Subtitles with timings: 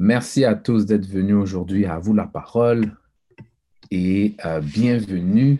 [0.00, 1.84] Merci à tous d'être venus aujourd'hui.
[1.84, 2.96] À vous la parole
[3.90, 5.58] et euh, bienvenue.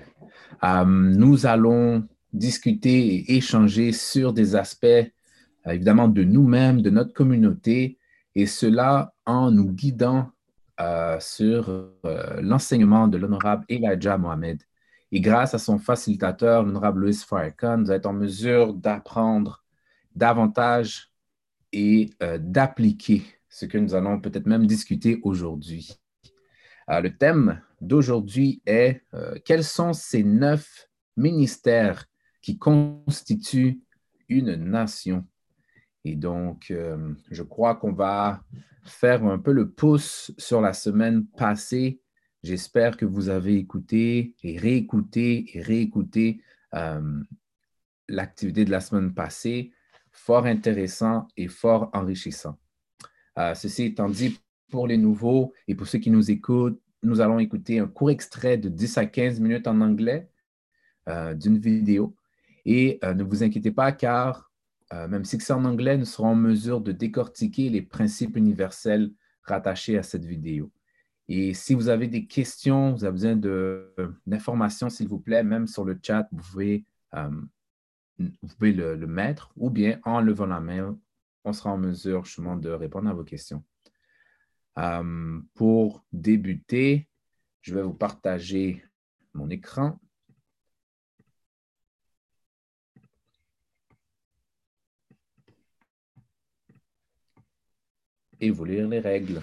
[0.62, 5.11] Euh, nous allons discuter et échanger sur des aspects, euh,
[5.66, 7.98] évidemment, de nous-mêmes, de notre communauté,
[8.37, 10.30] et cela en nous guidant
[11.18, 11.91] sur
[12.41, 14.62] l'enseignement de l'honorable Elijah Mohamed.
[15.11, 19.64] Et grâce à son facilitateur, l'honorable Louis Farrakhan, vous êtes en mesure d'apprendre
[20.14, 21.11] davantage
[21.73, 25.98] et d'appliquer ce que nous allons peut-être même discuter aujourd'hui.
[26.91, 32.06] Euh, le thème d'aujourd'hui est euh, quels sont ces neuf ministères
[32.41, 33.80] qui constituent
[34.29, 35.27] une nation?
[36.05, 38.42] Et donc, euh, je crois qu'on va
[38.84, 42.01] faire un peu le pouce sur la semaine passée.
[42.42, 46.41] J'espère que vous avez écouté et réécouté et réécouté
[48.09, 49.73] l'activité de la semaine passée.
[50.12, 52.56] Fort intéressant et fort enrichissant.
[53.38, 54.38] Euh, ceci étant dit,
[54.70, 58.58] pour les nouveaux et pour ceux qui nous écoutent, nous allons écouter un court extrait
[58.58, 60.28] de 10 à 15 minutes en anglais
[61.08, 62.16] euh, d'une vidéo.
[62.64, 64.47] Et euh, ne vous inquiétez pas, car
[64.91, 69.98] même si c'est en anglais, nous serons en mesure de décortiquer les principes universels rattachés
[69.98, 70.70] à cette vidéo.
[71.28, 73.36] Et si vous avez des questions, vous avez besoin
[74.27, 76.86] d'informations, s'il vous plaît, même sur le chat, vous pouvez,
[78.62, 80.98] le, mettre ou bien en levant la main,
[81.48, 83.64] on sera en mesure justement de répondre à vos questions.
[84.78, 87.08] Euh, pour débuter,
[87.62, 88.84] je vais vous partager
[89.34, 89.98] mon écran.
[98.41, 99.42] Et vous lire les règles.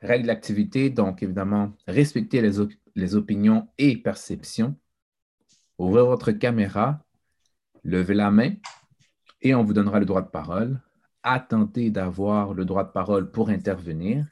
[0.00, 2.52] Règles d'activité, donc évidemment, respecter les,
[2.94, 4.78] les opinions et perceptions.
[5.76, 7.04] Ouvrez votre caméra,
[7.84, 8.54] levez la main
[9.42, 10.80] et on vous donnera le droit de parole
[11.22, 14.26] attentez d'avoir le droit de parole pour intervenir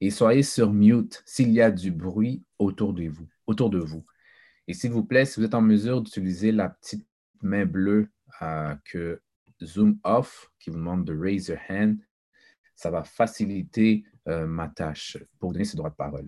[0.00, 3.28] et soyez sur mute s'il y a du bruit autour de vous.
[3.46, 4.04] Autour de vous.
[4.68, 7.06] Et s'il vous plaît, si vous êtes en mesure d'utiliser la petite
[7.42, 8.10] main bleue
[8.42, 9.22] euh, que
[9.62, 11.98] Zoom Off, qui vous demande de raise your hand,
[12.74, 16.26] ça va faciliter euh, ma tâche pour donner ce droit de parole.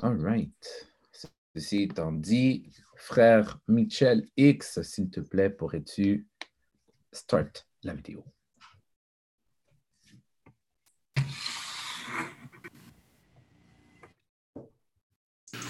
[0.00, 0.90] All right.
[1.54, 6.26] Ceci étant dit, frère Michel X, s'il te plaît, pourrais-tu
[7.12, 8.24] start la vidéo?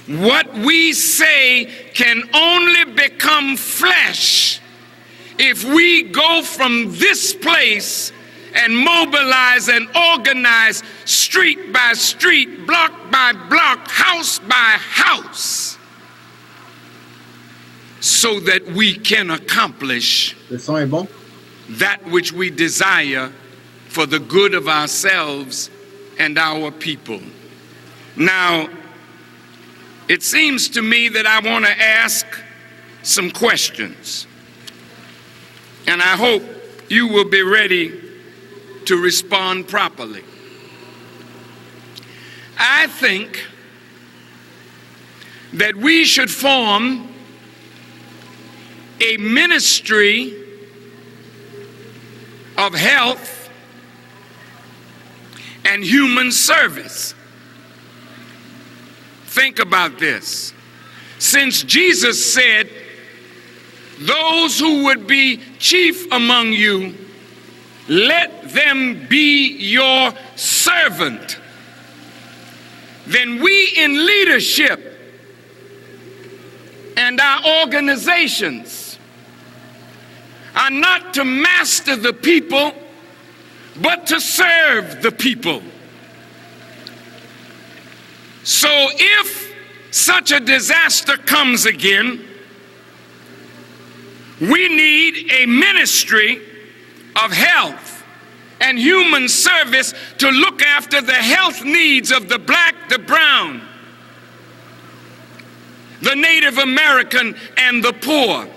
[0.08, 4.60] What we say can only become flesh
[5.38, 8.12] if we go from this place
[8.54, 15.78] and mobilize and organize street by street, block by block, house by house,
[18.00, 20.36] so that we can accomplish
[21.68, 23.32] that which we desire
[23.88, 25.70] for the good of ourselves
[26.18, 27.20] and our people.
[28.16, 28.68] Now,
[30.08, 32.26] it seems to me that I want to ask
[33.02, 34.26] some questions.
[35.86, 36.42] And I hope
[36.88, 38.00] you will be ready
[38.86, 40.22] to respond properly.
[42.58, 43.44] I think
[45.54, 47.08] that we should form
[49.00, 50.34] a ministry
[52.56, 53.50] of health
[55.64, 57.14] and human service.
[59.32, 60.52] Think about this.
[61.18, 62.68] Since Jesus said,
[63.98, 66.94] Those who would be chief among you,
[67.88, 71.38] let them be your servant.
[73.06, 75.00] Then we in leadership
[76.98, 78.98] and our organizations
[80.54, 82.74] are not to master the people,
[83.80, 85.62] but to serve the people.
[88.44, 89.52] So if
[89.90, 92.26] such a disaster comes again,
[94.40, 96.40] we need a ministry
[97.22, 98.04] of health
[98.60, 103.60] and human service to look after the health needs of the black, the brown,
[106.00, 108.48] the Native American, and the poor.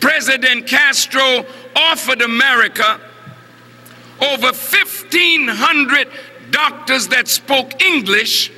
[0.00, 3.00] President Castro offered America
[4.20, 6.08] over 1,500
[6.50, 8.50] doctors that spoke English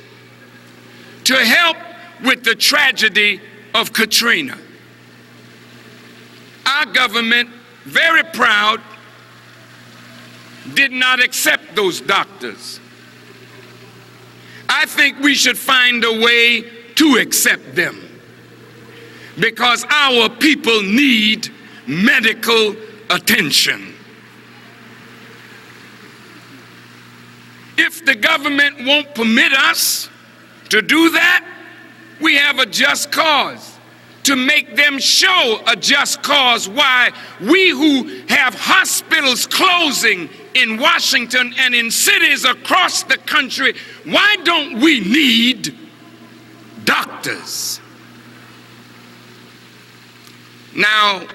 [1.25, 1.77] to help
[2.23, 3.41] with the tragedy
[3.73, 4.57] of Katrina.
[6.65, 7.49] Our government,
[7.85, 8.81] very proud,
[10.73, 12.79] did not accept those doctors.
[14.69, 16.61] I think we should find a way
[16.95, 18.07] to accept them
[19.39, 21.49] because our people need
[21.85, 22.75] medical
[23.09, 23.93] attention.
[27.77, 30.09] If the government won't permit us
[30.69, 31.45] to do that,
[32.19, 33.77] we have a just cause
[34.27, 41.53] to make them show a just cause why we who have hospitals closing in Washington
[41.57, 45.73] and in cities across the country, why don't we need
[46.83, 47.79] doctors?
[50.75, 51.25] Now,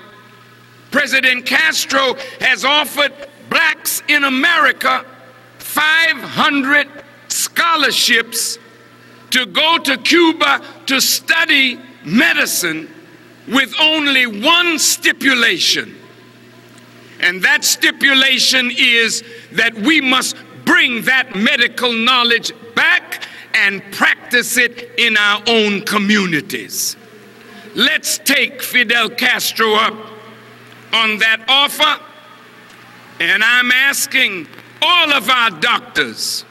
[0.90, 3.12] President Castro has offered
[3.48, 5.06] blacks in America
[5.72, 6.86] 500
[7.28, 8.58] scholarships
[9.30, 12.90] to go to Cuba to study medicine
[13.48, 15.96] with only one stipulation.
[17.20, 20.36] And that stipulation is that we must
[20.66, 26.96] bring that medical knowledge back and practice it in our own communities.
[27.74, 29.94] Let's take Fidel Castro up
[30.92, 32.02] on that offer.
[33.20, 34.46] And I'm asking
[34.82, 36.42] all of our doctors,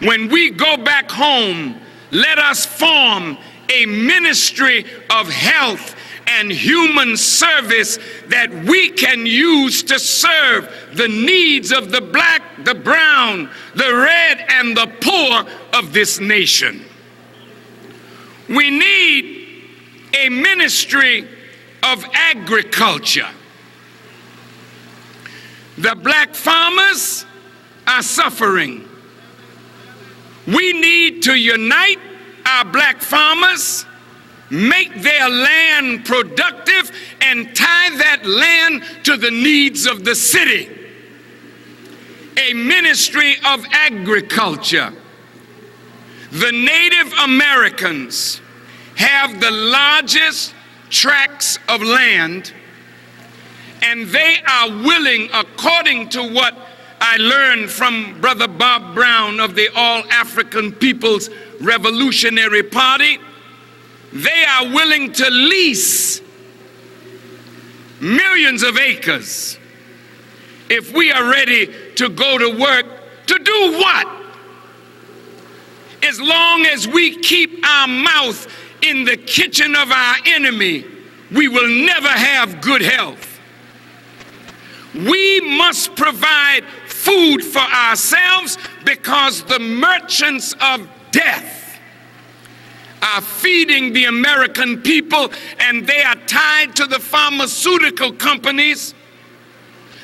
[0.00, 1.78] when we go back home,
[2.10, 3.36] let us form
[3.68, 5.94] a ministry of health
[6.26, 7.98] and human service
[8.28, 14.44] that we can use to serve the needs of the black, the brown, the red,
[14.48, 15.44] and the poor
[15.78, 16.84] of this nation.
[18.48, 19.40] We need
[20.18, 21.28] a ministry
[21.82, 23.28] of agriculture.
[25.78, 27.24] The black farmers
[27.90, 28.88] are suffering.
[30.46, 31.98] We need to unite
[32.46, 33.84] our black farmers,
[34.50, 36.90] make their land productive,
[37.20, 40.68] and tie that land to the needs of the city.
[42.36, 44.92] A ministry of agriculture.
[46.32, 48.40] The Native Americans
[48.96, 50.54] have the largest
[50.88, 52.52] tracts of land,
[53.82, 56.56] and they are willing, according to what
[57.00, 61.30] I learned from Brother Bob Brown of the All African Peoples
[61.60, 63.18] Revolutionary Party,
[64.12, 66.20] they are willing to lease
[68.00, 69.58] millions of acres
[70.68, 72.86] if we are ready to go to work
[73.26, 74.08] to do what?
[76.02, 78.46] As long as we keep our mouth
[78.82, 80.84] in the kitchen of our enemy,
[81.30, 83.38] we will never have good health.
[84.94, 86.64] We must provide
[87.00, 91.78] food for ourselves because the merchants of death
[93.02, 98.94] are feeding the American people and they are tied to the pharmaceutical companies.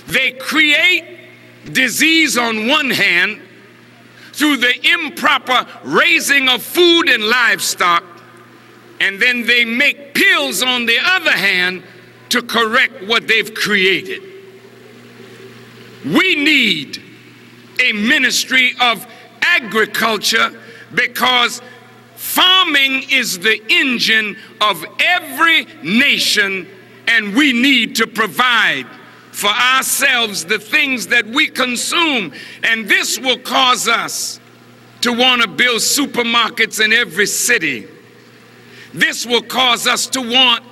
[0.06, 1.04] They create
[1.70, 3.42] disease on one hand
[4.32, 8.04] through the improper raising of food and livestock,
[9.00, 11.82] and then they make pills on the other hand
[12.28, 14.35] to correct what they've created.
[16.06, 17.02] We need
[17.82, 19.04] a ministry of
[19.42, 20.50] agriculture
[20.94, 21.60] because
[22.14, 26.68] farming is the engine of every nation,
[27.08, 28.86] and we need to provide
[29.32, 32.32] for ourselves the things that we consume.
[32.62, 34.38] And this will cause us
[35.00, 37.88] to want to build supermarkets in every city.
[38.94, 40.64] This will cause us to want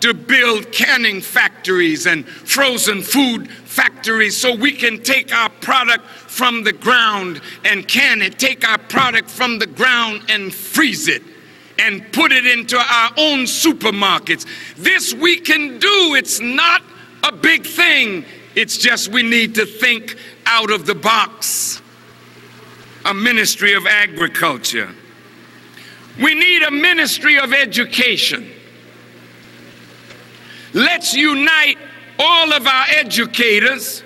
[0.00, 6.64] to build canning factories and frozen food factories so we can take our product from
[6.64, 11.22] the ground and can it, take our product from the ground and freeze it
[11.78, 14.46] and put it into our own supermarkets.
[14.76, 16.16] This we can do.
[16.16, 16.82] It's not
[17.22, 18.24] a big thing.
[18.56, 21.80] It's just we need to think out of the box.
[23.04, 24.92] A ministry of agriculture.
[26.20, 28.50] We need a ministry of education.
[30.74, 31.78] Let's unite
[32.18, 34.02] all of our educators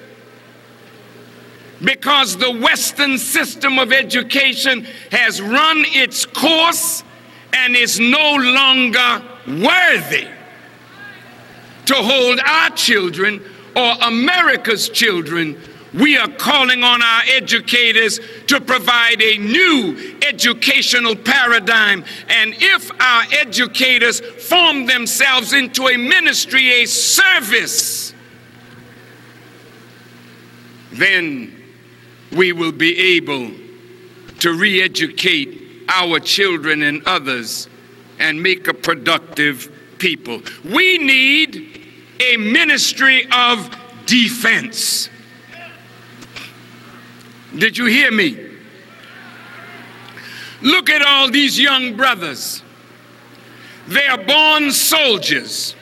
[1.82, 7.02] because the Western system of education has run its course
[7.52, 10.28] and is no longer worthy
[11.86, 13.42] to hold our children
[13.74, 15.60] or America's children
[15.94, 22.04] we are calling on our educators to provide a new educational paradigm.
[22.28, 28.14] And if our educators form themselves into a ministry, a service,
[30.92, 31.62] then
[32.32, 33.50] we will be able
[34.40, 37.68] to re educate our children and others
[38.18, 40.40] and make a productive people.
[40.64, 41.80] We need
[42.20, 43.70] a ministry of
[44.06, 45.08] defense.
[47.56, 48.50] Did you hear me?
[50.62, 52.62] Look at all these young brothers.
[53.88, 55.74] They are born soldiers,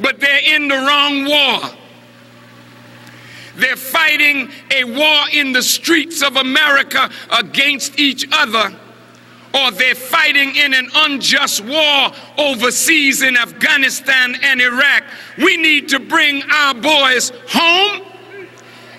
[0.00, 1.70] but they're in the wrong war.
[3.56, 8.76] They're fighting a war in the streets of America against each other,
[9.54, 15.04] or they're fighting in an unjust war overseas in Afghanistan and Iraq.
[15.38, 18.07] We need to bring our boys home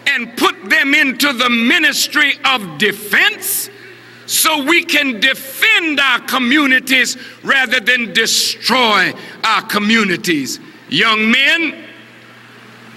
[0.09, 3.69] and put them into the ministry of defense
[4.25, 9.11] so we can defend our communities rather than destroy
[9.43, 10.59] our communities.
[10.89, 11.85] Young men,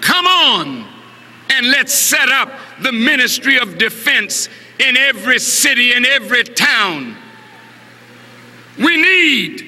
[0.01, 0.87] come on
[1.49, 2.51] and let's set up
[2.81, 7.15] the ministry of defense in every city, in every town.
[8.77, 9.65] We need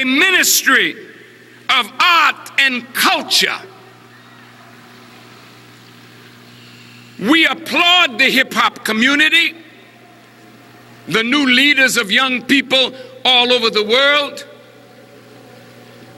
[0.00, 0.92] a ministry
[1.68, 3.58] of art and culture.
[7.18, 9.56] We applaud the hip hop community,
[11.06, 12.92] the new leaders of young people
[13.24, 14.46] all over the world.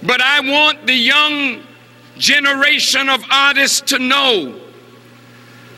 [0.03, 1.63] But I want the young
[2.19, 4.61] generation of artists to know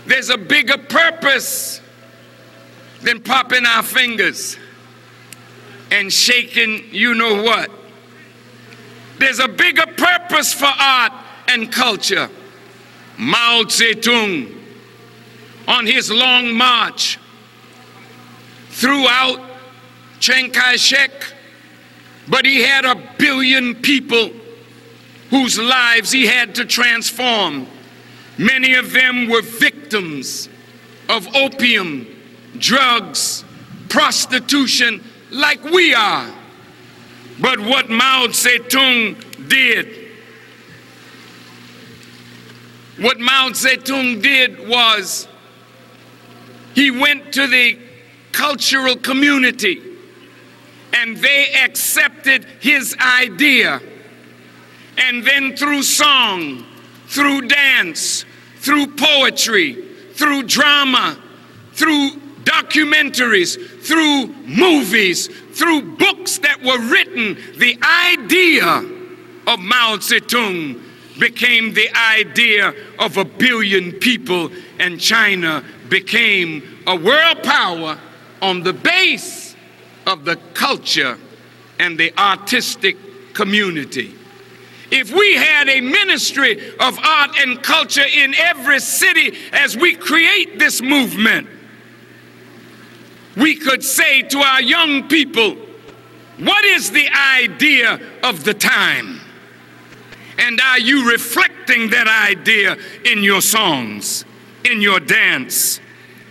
[0.06, 1.80] there's a bigger purpose
[3.02, 4.56] than popping our fingers
[5.90, 7.70] and shaking you know what.
[9.18, 11.12] There's a bigger purpose for art
[11.48, 12.28] and culture.
[13.18, 14.61] Mao Zedong,
[15.68, 17.18] on his long march
[18.70, 19.40] throughout
[20.18, 21.10] Chiang Kai shek,
[22.28, 24.30] but he had a billion people
[25.30, 27.66] whose lives he had to transform.
[28.38, 30.48] Many of them were victims
[31.08, 32.06] of opium,
[32.58, 33.44] drugs,
[33.88, 36.30] prostitution, like we are.
[37.40, 40.10] But what Mao Zedong did,
[42.98, 45.28] what Mao Zedong did was
[46.74, 47.78] he went to the
[48.32, 49.82] cultural community
[50.94, 53.80] and they accepted his idea.
[54.98, 56.64] And then through song,
[57.06, 58.24] through dance,
[58.58, 59.74] through poetry,
[60.12, 61.18] through drama,
[61.72, 62.10] through
[62.44, 68.66] documentaries, through movies, through books that were written, the idea
[69.46, 70.80] of Mao Zedong
[71.18, 77.98] became the idea of a billion people, and China became a world power
[78.40, 79.54] on the base
[80.06, 81.18] of the culture
[81.78, 82.96] and the artistic
[83.34, 84.14] community.
[84.90, 90.58] If we had a ministry of art and culture in every city as we create
[90.58, 91.46] this movement,
[93.36, 95.56] we could say to our young people,
[96.38, 99.20] what is the idea of the time?
[100.38, 104.24] And are you reflecting that idea in your songs,
[104.64, 105.80] in your dance,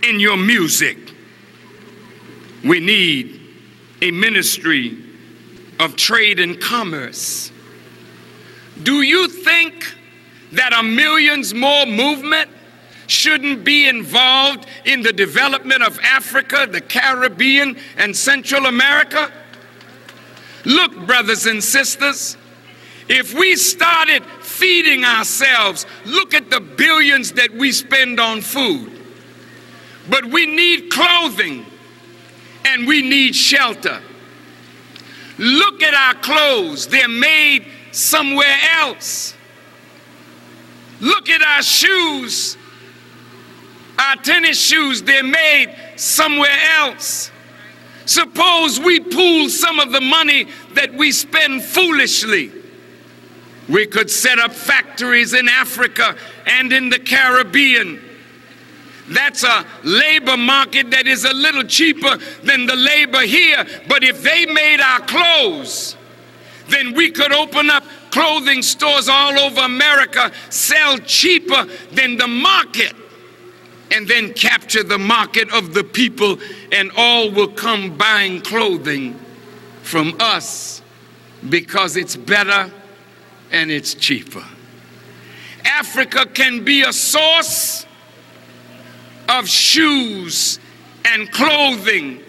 [0.02, 0.98] in your music?
[2.64, 3.40] We need
[4.00, 4.98] a ministry
[5.80, 7.52] of trade and commerce
[8.82, 9.94] do you think
[10.52, 12.50] that a millions more movement
[13.06, 19.30] shouldn't be involved in the development of Africa, the Caribbean, and Central America?
[20.64, 22.36] Look, brothers and sisters,
[23.08, 28.91] if we started feeding ourselves, look at the billions that we spend on food.
[30.08, 31.64] But we need clothing
[32.64, 34.00] and we need shelter.
[35.38, 39.34] Look at our clothes, they're made somewhere else.
[41.00, 42.56] Look at our shoes,
[43.98, 47.30] our tennis shoes, they're made somewhere else.
[48.04, 52.52] Suppose we pool some of the money that we spend foolishly.
[53.68, 56.16] We could set up factories in Africa
[56.46, 58.00] and in the Caribbean.
[59.08, 63.66] That's a labor market that is a little cheaper than the labor here.
[63.88, 65.96] But if they made our clothes,
[66.68, 72.94] then we could open up clothing stores all over America, sell cheaper than the market,
[73.90, 76.38] and then capture the market of the people,
[76.70, 79.18] and all will come buying clothing
[79.82, 80.80] from us
[81.48, 82.70] because it's better
[83.50, 84.44] and it's cheaper.
[85.64, 87.86] Africa can be a source
[89.28, 90.58] of shoes
[91.04, 92.20] and clothing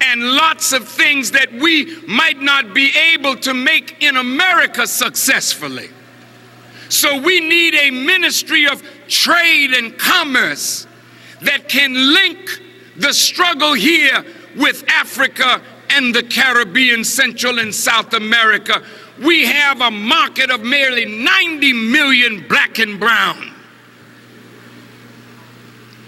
[0.00, 5.88] and lots of things that we might not be able to make in America successfully.
[6.88, 10.86] So we need a ministry of trade and commerce
[11.40, 12.60] that can link
[12.96, 14.24] the struggle here
[14.56, 18.82] with Africa and the Caribbean, Central and South America.
[19.22, 23.51] We have a market of nearly 90 million black and brown.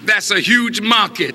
[0.07, 1.35] That's a huge market.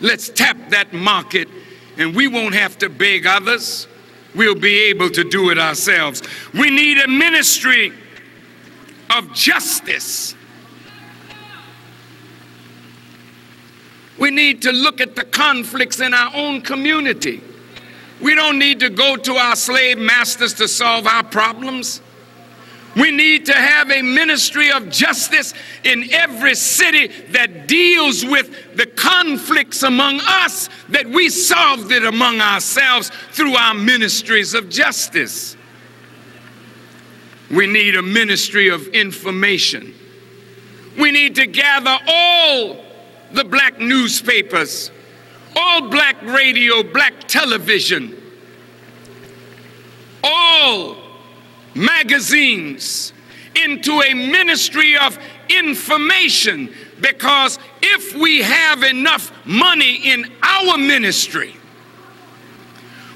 [0.00, 1.48] Let's tap that market
[1.96, 3.88] and we won't have to beg others.
[4.34, 6.22] We'll be able to do it ourselves.
[6.54, 7.92] We need a ministry
[9.10, 10.34] of justice.
[14.18, 17.42] We need to look at the conflicts in our own community.
[18.20, 22.00] We don't need to go to our slave masters to solve our problems.
[22.98, 28.86] We need to have a ministry of justice in every city that deals with the
[28.86, 35.56] conflicts among us, that we solved it among ourselves through our ministries of justice.
[37.52, 39.94] We need a ministry of information.
[40.98, 42.84] We need to gather all
[43.30, 44.90] the black newspapers,
[45.54, 48.20] all black radio, black television,
[50.24, 51.07] all
[51.78, 53.12] magazines
[53.54, 55.18] into a ministry of
[55.48, 61.54] information because if we have enough money in our ministry,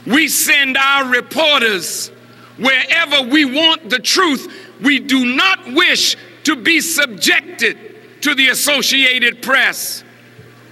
[0.07, 2.09] we send our reporters
[2.57, 4.71] wherever we want the truth.
[4.81, 7.79] We do not wish to be subjected
[8.23, 10.05] to the Associated Press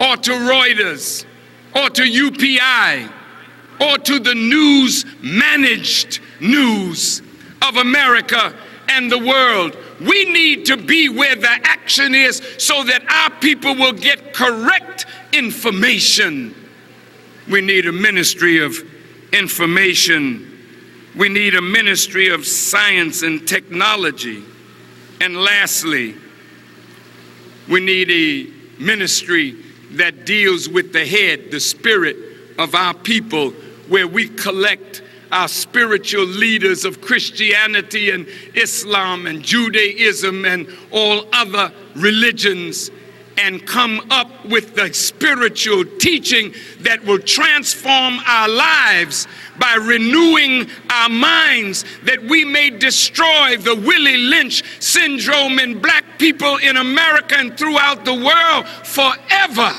[0.01, 1.25] or to Reuters
[1.75, 3.13] or to UPI
[3.81, 7.23] or to the news managed news
[7.63, 8.55] of America
[8.89, 9.77] and the world.
[10.01, 15.07] We need to be where the action is so that our people will get correct
[15.33, 16.55] information.
[17.49, 18.77] We need a ministry of
[19.33, 20.47] information.
[21.17, 24.43] We need a ministry of science and technology.
[25.21, 26.15] And lastly,
[27.69, 29.57] we need a ministry
[29.93, 32.17] that deals with the head, the spirit
[32.59, 33.51] of our people,
[33.89, 41.73] where we collect our spiritual leaders of Christianity and Islam and Judaism and all other
[41.95, 42.91] religions
[43.41, 49.27] and come up with the spiritual teaching that will transform our lives
[49.59, 56.57] by renewing our minds that we may destroy the Willie Lynch syndrome in black people
[56.59, 59.73] in America and throughout the world forever.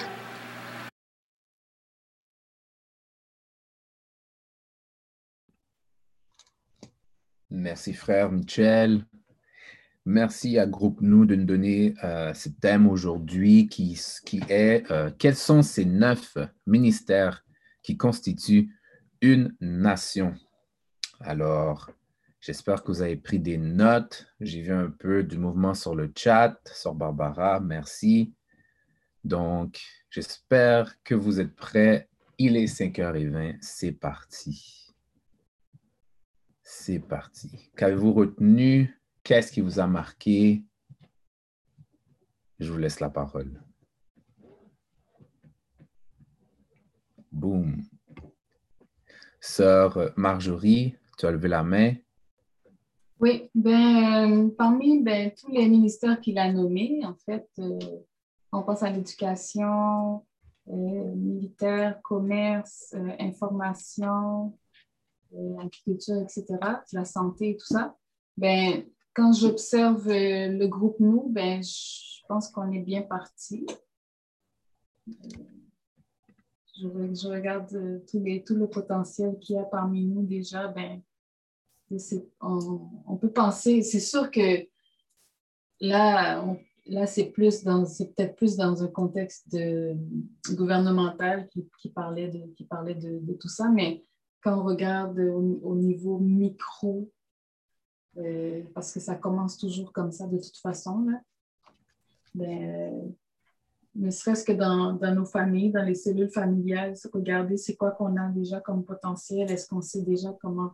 [7.54, 9.06] Merci, frère Michel.
[10.06, 15.12] Merci à Groupe Nous de nous donner euh, ce thème aujourd'hui qui, qui est euh,
[15.20, 17.44] quels sont ces neuf ministères
[17.84, 18.74] qui constituent
[19.20, 20.34] une nation?
[21.20, 21.92] Alors,
[22.40, 24.28] j'espère que vous avez pris des notes.
[24.40, 27.60] J'ai vu un peu du mouvement sur le chat, sur Barbara.
[27.60, 28.34] Merci.
[29.26, 32.08] Donc, j'espère que vous êtes prêts.
[32.38, 33.58] Il est 5h20.
[33.60, 34.91] C'est parti.
[36.74, 37.70] C'est parti.
[37.76, 38.98] Qu'avez-vous retenu?
[39.24, 40.64] Qu'est-ce qui vous a marqué?
[42.60, 43.62] Je vous laisse la parole.
[47.30, 47.84] Boum.
[49.42, 51.94] Sœur Marjorie, tu as levé la main.
[53.20, 57.80] Oui, ben, parmi ben, tous les ministères qu'il a nommés, en fait, euh,
[58.54, 60.26] on pense à l'éducation,
[60.70, 64.58] euh, militaire, commerce, euh, information,
[65.32, 66.46] l'agriculture, etc.,
[66.94, 67.96] la santé et tout ça,
[68.38, 73.66] ben, quand j'observe euh, le groupe Nous, ben, je pense qu'on est bien parti.
[76.80, 80.68] Je, regarde euh, tout, les, le potentiel qu'il y a parmi nous déjà.
[80.70, 81.02] Ben,
[82.40, 84.66] on, peut penser, c'est sûr que
[85.82, 86.46] là,
[86.86, 89.58] là c'est plus dans, c'est peut-être plus dans un contexte
[90.52, 94.06] gouvernemental qui, parlait, de, qui parlait de, tout ça, mais
[94.42, 97.10] quand on regarde au, niveau micro,
[98.18, 101.08] euh, parce que ça commence toujours comme ça de toute façon,
[102.34, 103.14] ben,
[103.96, 108.30] ne serait-ce que dans, nos familles, dans les cellules familiales, regarder c'est quoi qu'on a
[108.30, 110.72] déjà comme potentiel, est-ce qu'on sait déjà comment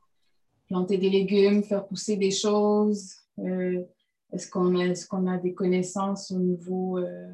[0.68, 3.84] planter des légumes, faire pousser des choses, euh,
[4.32, 7.34] est-ce qu'on a, est a des connaissances au niveau euh,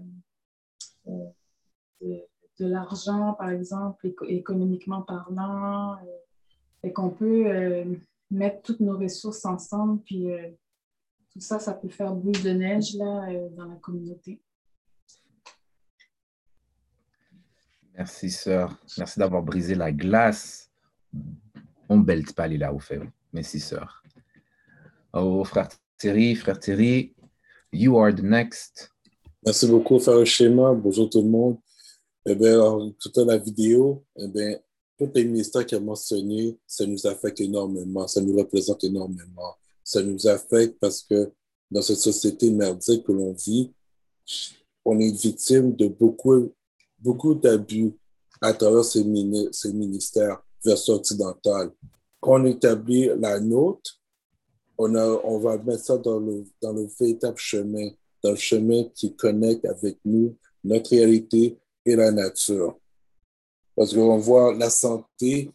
[2.60, 5.98] de l'argent, par exemple, économiquement parlant,
[6.84, 7.86] et qu'on peut euh,
[8.30, 10.50] mettre toutes nos ressources ensemble, puis euh,
[11.32, 14.42] tout ça, ça peut faire boule de neige là, euh, dans la communauté.
[17.96, 18.78] Merci, sœur.
[18.98, 20.72] Merci d'avoir brisé la glace.
[21.88, 23.00] On belle pas là au fait.
[23.32, 24.04] Merci, sœur.
[25.14, 27.16] Oh, frère Thierry, frère Thierry,
[27.72, 28.92] you are the next.
[29.46, 30.74] Merci beaucoup, frère Schéma.
[30.74, 31.58] Bonjour tout le monde.
[32.26, 34.58] Eh bien, toute la vidéo, eh bien,
[34.98, 39.56] tous les ministères qui a mentionné, ça nous affecte énormément, ça nous représente énormément.
[39.84, 41.32] Ça nous affecte parce que
[41.70, 43.74] dans cette société merdique que l'on vit,
[44.86, 46.54] on est victime de beaucoup,
[47.00, 47.94] beaucoup d'abus
[48.42, 49.04] à travers ces,
[49.52, 51.72] ces ministères version occidentale.
[52.20, 54.00] Quand on établit la nôtre,
[54.78, 56.46] on, va mettre ça dans le
[57.00, 57.90] véritable chemin,
[58.24, 62.80] dans le chemin qui connecte avec nous, notre réalité, et la nature.
[63.76, 65.52] Parce qu'on voit la santé,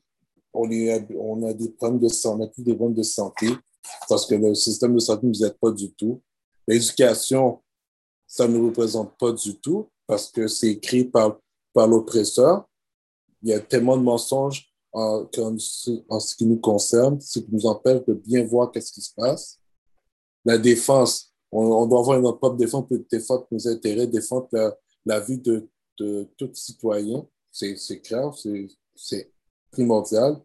[0.52, 3.48] on, a des problèmes de santé, on a plus des problèmes de santé
[4.08, 6.20] parce que le système de santé ne nous aide pas du tout.
[6.66, 7.60] L'éducation,
[8.26, 11.38] ça ne nous représente pas du tout parce que c'est écrit par,
[11.72, 12.66] par l'oppresseur.
[13.42, 15.26] Il y a tellement de mensonges en,
[15.58, 19.60] ce qui nous concerne, ce qui nous empêche de bien voir qu'est-ce qui se passe.
[20.44, 24.48] La défense, on, doit avoir notre propre défense pour défendre nos intérêts, défendre
[25.04, 27.26] la, vie de, de tout citoyen.
[27.50, 28.32] C'est clair,
[28.94, 29.32] c'est
[29.70, 30.40] primordial.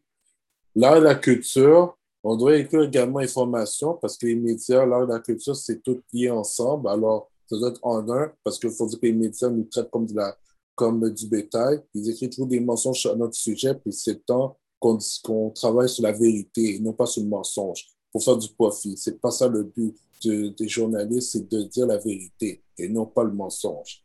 [0.76, 5.08] L'art et la culture, on doit inclure également information parce que les médias, l'art et
[5.08, 6.88] la culture, c'est tout lié ensemble.
[6.90, 9.92] Alors, ça doit être en un parce qu'il faut dire que les médias nous traitent
[9.92, 10.36] comme, de la,
[10.76, 11.82] comme du bétail.
[11.94, 16.12] Ils écrivent toujours des mensonges sur notre sujet, puis c'est temps qu'on travaille sur la
[16.12, 18.98] vérité et non pas sur le mensonge pour faire du profit.
[18.98, 23.24] C'est pas ça le but des journalistes, c'est de dire la vérité et non pas
[23.24, 24.03] le mensonge.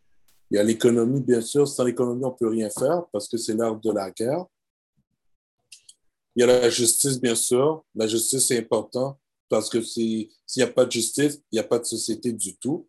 [0.51, 1.67] Il y a l'économie, bien sûr.
[1.69, 4.47] Sans l'économie, on ne peut rien faire parce que c'est l'art de la guerre.
[6.35, 7.85] Il y a la justice, bien sûr.
[7.95, 11.65] La justice, c'est important parce que s'il n'y a pas de justice, il n'y a
[11.65, 12.89] pas de société du tout.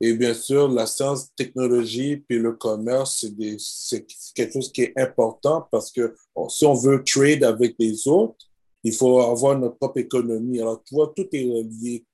[0.00, 3.24] Et bien sûr, la science, technologie, puis le commerce,
[3.58, 6.16] c'est quelque chose qui est important parce que
[6.48, 8.46] si on veut trade avec les autres,
[8.82, 10.60] il faut avoir notre propre économie.
[10.60, 12.04] Alors, tu vois, tout est relié.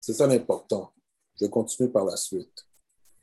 [0.00, 0.92] C'est ça l'important.
[1.38, 2.64] Je vais continuer par la suite.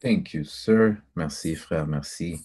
[0.03, 0.97] Thank you, sir.
[1.15, 2.37] Merci, frère, merci.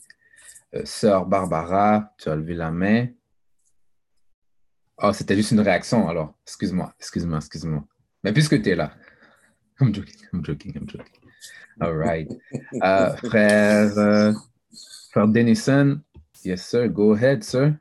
[0.77, 3.09] Euh, sœur Barbara, tu as levé la main.
[5.03, 6.39] Oh, c'était juste une réaction, alors.
[6.47, 7.85] Excuse-moi, excuse-moi, excuse-moi.
[8.23, 8.93] Mais puisque tu es là.
[9.81, 11.31] I'm joking, I'm joking, I'm joking.
[11.81, 12.31] All right.
[12.81, 14.35] Uh, frère, uh,
[15.11, 16.01] frère Denison,
[16.45, 16.89] yes, sir.
[16.89, 17.75] Go ahead, sir.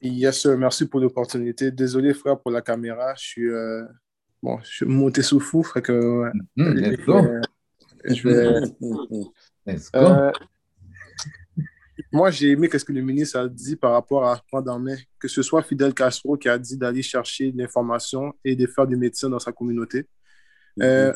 [0.00, 0.56] Yes, sir.
[0.56, 1.70] Merci pour l'opportunité.
[1.70, 3.14] Désolé, frère, pour la caméra.
[3.14, 3.84] Je suis, euh,
[4.42, 5.82] bon, je suis monté sous fou, frère.
[5.82, 7.20] Que, mm, let's go.
[8.04, 8.60] Je vais,
[9.66, 10.00] let's go.
[10.00, 10.32] Euh,
[12.10, 14.96] moi, j'ai aimé ce que le ministre a dit par rapport à prendre en main,
[15.18, 18.96] que ce soit Fidel Castro qui a dit d'aller chercher l'information et de faire du
[18.96, 20.06] médecin dans sa communauté.
[20.80, 21.12] Euh,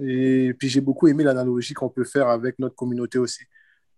[0.00, 3.44] et puis j'ai beaucoup aimé l'analogie qu'on peut faire avec notre communauté aussi.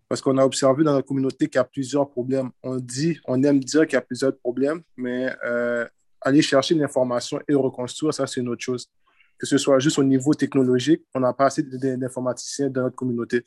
[0.07, 2.51] Parce qu'on a observé dans notre communauté qu'il y a plusieurs problèmes.
[2.63, 5.87] On dit, on aime dire qu'il y a plusieurs problèmes, mais euh,
[6.21, 8.89] aller chercher l'information et reconstruire, ça, c'est une autre chose.
[9.37, 13.43] Que ce soit juste au niveau technologique, on n'a pas assez d'informaticiens dans notre communauté.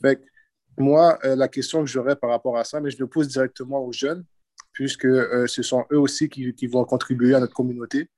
[0.00, 0.20] Fait
[0.78, 3.84] moi, euh, la question que j'aurais par rapport à ça, mais je le pose directement
[3.84, 4.24] aux jeunes,
[4.72, 8.08] puisque euh, ce sont eux aussi qui, vont contribuer à notre communauté.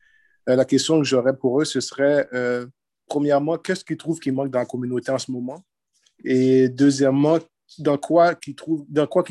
[0.47, 2.29] la question que j'aurais pour eux, ce serait
[3.07, 5.65] premièrement, qu'est-ce qu'ils trouvent qui manque dans la communauté en ce moment?
[6.25, 7.39] Et deuxièmement,
[7.79, 8.87] dans quoi qu'ils trouvent,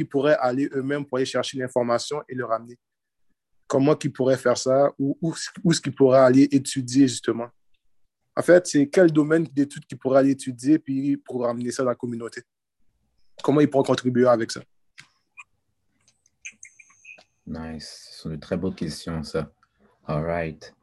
[0.10, 2.78] pourraient aller eux-mêmes pour aller chercher l'information et le ramener?
[3.67, 7.49] Comment qu'ils pourraient faire ça ou où, où est-ce qu'ils pourraient aller étudier justement?
[8.36, 11.89] En fait, c'est quel domaine d'études qu'ils pourraient aller étudier puis pour ramener ça dans
[11.89, 12.41] la communauté?
[13.41, 14.62] Comment ils pourraient contribuer avec ça?
[17.47, 18.10] Nice.
[18.12, 19.51] Ce sont de très bonnes questions, ça.
[20.06, 20.73] All right.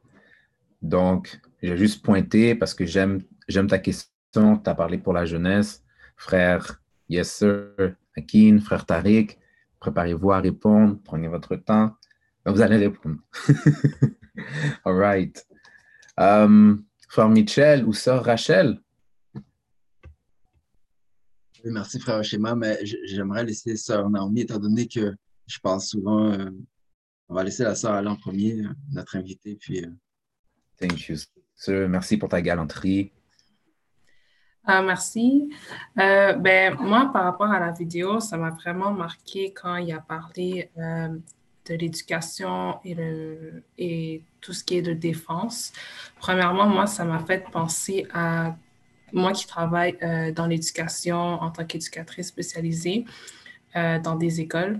[0.81, 3.21] Donc, j'ai juste pointé parce que j'aime
[3.67, 4.57] ta question.
[4.57, 5.83] Tu as parlé pour la jeunesse.
[6.17, 9.37] Frère Yes Sir Akin, frère Tariq,
[9.79, 10.99] préparez-vous à répondre.
[11.03, 11.95] Prenez votre temps.
[12.45, 13.17] Vous allez répondre.
[14.85, 15.45] All right.
[16.17, 18.79] Um, frère Michel ou sœur Rachel?
[21.65, 25.15] merci, frère Schéma, mais j'aimerais laisser sœur Naomi, étant donné que
[25.47, 26.33] je parle souvent.
[26.33, 26.49] Euh,
[27.29, 29.83] on va laisser la sœur aller en premier, euh, notre invité, puis.
[29.83, 29.89] Euh,
[30.79, 31.15] Thank you,
[31.87, 33.11] Merci pour ta galanterie.
[34.65, 35.49] Ah, merci.
[35.99, 39.99] Euh, ben, moi, par rapport à la vidéo, ça m'a vraiment marqué quand il a
[39.99, 41.17] parlé euh,
[41.67, 42.95] de l'éducation et,
[43.77, 45.71] et tout ce qui est de défense.
[46.19, 48.55] Premièrement, moi, ça m'a fait penser à
[49.11, 53.05] moi qui travaille euh, dans l'éducation en tant qu'éducatrice spécialisée
[53.75, 54.79] dans des écoles.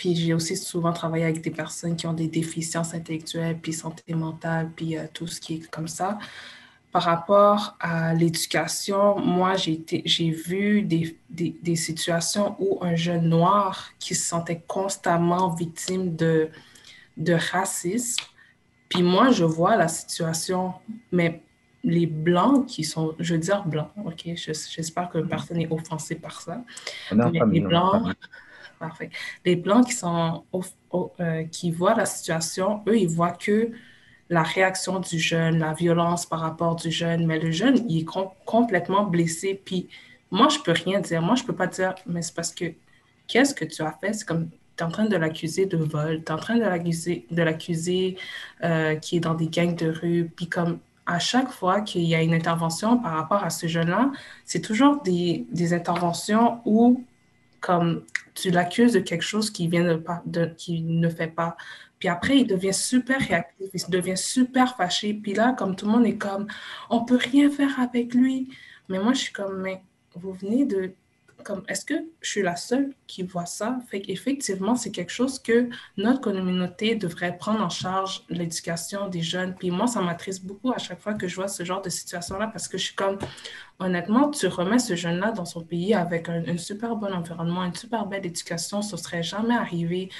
[0.00, 4.14] Puis j'ai aussi souvent travaillé avec des personnes qui ont des déficiences intellectuelles, puis santé
[4.14, 6.18] mentale, puis euh, tout ce qui est comme ça.
[6.92, 13.90] Par rapport à l'éducation, moi, j'ai vu des, des, des, situations où un jeune noir
[14.00, 16.48] qui se sentait constamment victime de,
[17.16, 18.24] de racisme.
[18.88, 20.74] Puis moi, je vois la situation,
[21.12, 21.42] mais
[21.84, 26.40] les blancs qui sont, je veux dire blancs, OK, j'espère que personne n'est offensé par
[26.40, 26.62] ça.
[27.12, 28.14] mais les blancs,
[28.80, 29.10] Parfait.
[29.44, 30.42] Les Blancs qui, sont
[31.20, 33.72] euh, qui voient la situation, eux, ils voient que
[34.30, 38.06] la réaction du jeune, la violence par rapport du jeune, mais le jeune, il est
[38.46, 39.60] complètement blessé.
[39.62, 39.88] Puis
[40.30, 41.20] moi, je peux rien dire.
[41.20, 42.66] Moi, je peux pas dire, mais c'est parce que
[43.26, 44.12] qu'est-ce que tu as fait?
[44.12, 46.62] C'est comme tu es en train de l'accuser de vol, tu es en train de
[46.62, 48.14] l'accuser, de
[48.64, 50.30] euh, qui est dans des gangs de rue.
[50.34, 54.12] Puis comme, à chaque fois qu'il y a une intervention par rapport à ce jeune-là,
[54.44, 57.04] c'est toujours des, des, interventions où,
[57.60, 61.56] comme tu l'accuses de quelque chose qui vient de, de qui ne fait pas.
[62.00, 65.14] Puis après, il devient super réactif, il devient super fâché.
[65.14, 66.48] Puis là, comme tout le monde est comme,
[66.88, 68.48] on peut rien faire avec lui.
[68.88, 69.82] Mais moi, je suis comme, mais
[70.16, 70.94] vous venez de
[71.42, 73.78] comme est-ce que je suis la seule qui voit ça?
[73.88, 79.54] Fait qu'effectivement, c'est quelque chose que notre communauté devrait prendre en charge, l'éducation des jeunes.
[79.54, 82.48] Puis moi, ça m'attriste beaucoup à chaque fois que je vois ce genre de situation-là
[82.48, 83.18] parce que je suis comme,
[83.78, 88.06] honnêtement, tu remets ce jeune-là dans son pays avec un, super bon environnement, une super
[88.06, 90.10] belle éducation, ce serait jamais arrivé.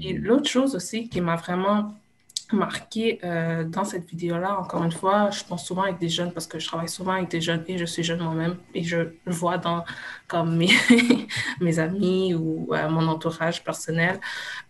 [0.00, 0.22] Et mmh.
[0.22, 1.94] l'autre chose aussi qui m'a vraiment
[2.52, 6.46] marqué euh, dans cette vidéo-là, encore une fois, je pense souvent avec des jeunes parce
[6.46, 9.58] que je travaille souvent avec des jeunes et je suis jeune moi-même et je vois
[9.58, 9.84] dans
[10.26, 10.70] comme mes,
[11.60, 14.18] mes amis ou euh, mon entourage personnel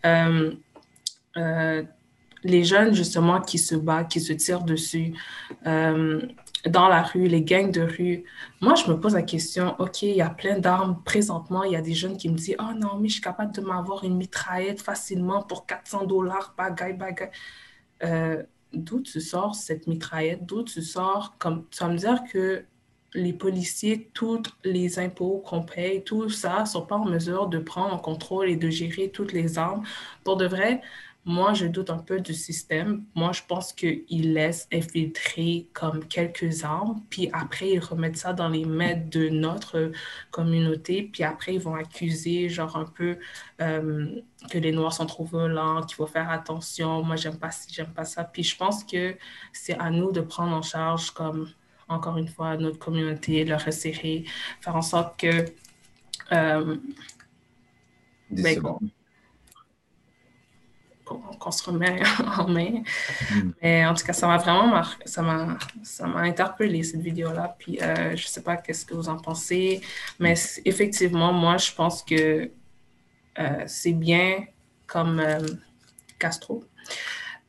[0.05, 0.53] euh,
[2.45, 5.15] les jeunes justement qui se battent, qui se tirent dessus
[6.67, 8.25] dans la rue, les gangs de rue.
[8.61, 11.77] Moi, je me pose la question, OK, il y a plein d'armes présentement, il y
[11.77, 14.17] a des jeunes qui me disent, oh non, mais je suis capable de m'avoir une
[14.17, 17.31] mitraillette facilement pour 400 dollars, bagaille, bagaille.
[18.03, 22.65] Euh, d'où tu sors cette mitraillette, d'où tu sors, comme tu me dire que
[23.15, 27.95] les policiers, tous les impôts qu'on paye, tout ça, sont pas en mesure de prendre
[27.95, 29.83] en contrôle et de gérer toutes les armes.
[30.25, 30.83] Pour de vrai,
[31.29, 33.05] moi, je doute un peu du système.
[33.15, 38.49] Moi, je pense qu'ils laissent infiltrer comme quelques armes, puis après, ils remettent ça dans
[38.49, 39.93] les mains de notre
[40.31, 43.19] communauté, puis après, ils vont accuser, genre, un peu
[43.61, 47.69] euh, que les Noirs sont trop violents, qu'il faut faire attention, moi, j'aime pas ci,
[47.75, 48.25] j'aime pas ça.
[48.25, 49.15] Puis je pense que
[49.53, 51.47] c'est à nous de prendre en charge, comme,
[51.89, 54.25] encore une fois, notre communauté, leur resserrer,
[54.63, 55.45] faire en sorte que...
[56.33, 56.77] Euh,
[61.09, 62.01] qu'on se remet
[62.39, 62.83] en main.
[63.31, 63.53] Hmm.
[63.63, 67.57] Mais en tout cas, ça m'a vraiment marqué, ça m'a, ça m'a interpellé cette vidéo-là.
[67.59, 69.81] Puis euh, je ne sais pas qu'est-ce que vous en pensez,
[70.19, 72.51] mais effectivement, moi, je pense que
[73.39, 74.47] euh, c'est bien
[74.87, 75.47] comme euh,
[76.19, 76.65] Castro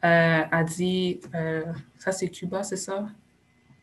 [0.02, 1.19] a dit,
[1.98, 3.06] ça c'est Cuba, c'est ça?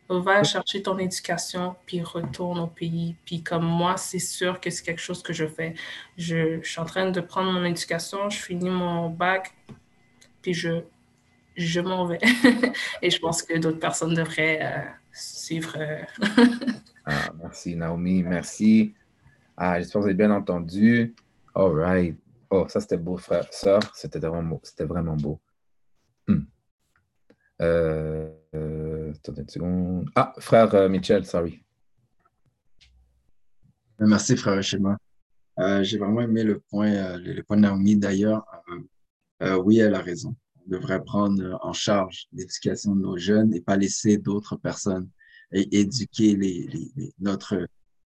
[0.08, 3.16] Va chercher ton éducation, puis retourne au pays.
[3.24, 5.74] Puis comme moi, c'est sûr que c'est quelque chose que je fais.
[6.16, 9.52] Je, suis en train de prendre mon éducation, je finis mon bac,
[10.42, 10.82] puis je,
[11.56, 12.20] je m'en vais.
[13.02, 15.76] Et je pense que d'autres personnes devraient euh, suivre.
[15.76, 16.02] Euh,
[17.06, 18.94] ah, merci Naomi, merci.
[19.56, 21.14] Ah, j'espère que vous avez bien entendu.
[21.54, 22.16] All right.
[22.50, 23.80] Oh, ça c'était beau, frère, sœur.
[23.94, 25.40] C'était vraiment, c'était vraiment beau.
[26.28, 26.44] Hmm.
[27.62, 30.02] Euh, euh.
[30.14, 31.62] Ah, frère euh, Michel, sorry.
[33.98, 34.98] Merci, frère Schéma.
[35.82, 38.44] J'ai vraiment aimé le point, le, point de Naomi d'ailleurs.
[39.64, 40.36] oui, elle a raison.
[40.66, 45.08] On devrait prendre en charge l'éducation de nos jeunes et pas laisser d'autres personnes
[45.52, 46.38] éduquer
[47.18, 47.66] notre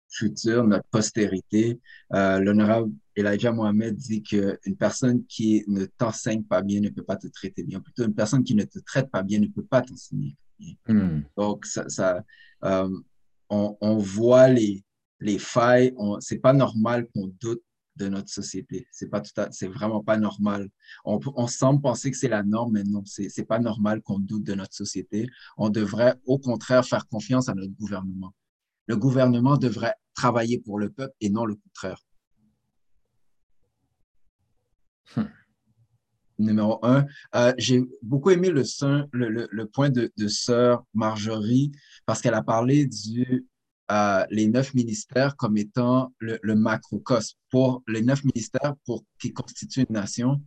[0.09, 1.79] futur, notre postérité.
[2.11, 7.27] L'honorable Elijah Mohamed dit qu'une personne qui ne t'enseigne pas bien ne peut pas te
[7.27, 7.79] traiter bien.
[7.79, 10.73] Plutôt, une personne qui ne te traite pas bien ne peut pas t'enseigner bien.
[10.87, 11.23] Hmm.
[11.35, 12.23] Donc, ça, ça
[12.63, 12.89] euh,
[13.49, 14.83] on, on, voit les,
[15.19, 15.93] les failles.
[16.19, 17.63] C'est pas normal qu'on doute
[17.95, 18.87] de notre société.
[18.91, 20.69] C'est pas c'est vraiment pas normal.
[21.03, 24.43] On, on semble penser que c'est la norme, mais non, c'est pas normal qu'on doute
[24.43, 25.27] de notre société.
[25.57, 28.33] On devrait au contraire faire confiance à notre gouvernement.
[28.87, 32.01] Le gouvernement devrait travailler pour le peuple et non le contraire.
[35.15, 35.23] Hmm.
[36.39, 37.05] Numéro un.
[37.35, 38.63] Euh, j'ai beaucoup aimé le,
[39.11, 41.71] le, le, point de, de sœur Marjorie
[42.05, 43.47] parce qu'elle a parlé du
[43.89, 47.37] euh, les neuf ministères comme étant le, le, macrocosme.
[47.49, 50.43] Pour les neuf ministères pour, qui constituent une nation,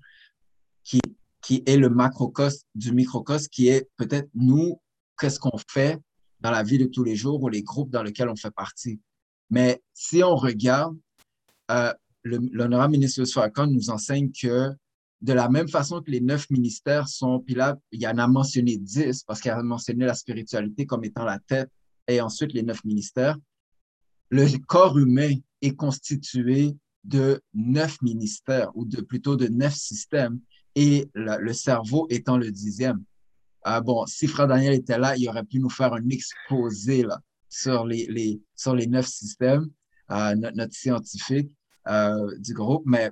[0.85, 1.01] qui,
[1.41, 4.81] qui est le macrocosme du microcosme, qui est peut-être nous,
[5.19, 5.99] qu'est-ce qu'on fait
[6.41, 9.01] dans la vie de tous les jours ou les groupes dans lesquels on fait partie.
[9.51, 10.97] Mais si on regarde,
[11.71, 11.93] euh,
[12.25, 14.71] l'honorable ministre Farrakhan nous enseigne que
[15.21, 18.27] de la même façon que les neuf ministères sont, puis là, il y en a
[18.27, 21.71] mentionné dix, parce qu'il a mentionné la spiritualité comme étant la tête,
[22.09, 23.37] et ensuite les neuf ministères,
[24.31, 26.75] le corps humain est constitué
[27.05, 30.41] de neuf ministères, ou de, plutôt de neuf systèmes,
[30.75, 33.03] et le cerveau étant le dixième.
[33.63, 37.21] Ah bon, si Frère Daniel était là, il aurait pu nous faire un exposé là,
[37.49, 39.69] sur, les, sur les neuf systèmes,
[40.11, 41.51] euh, notre, scientifique.
[41.89, 42.83] Euh, du groupe.
[42.87, 43.11] Mais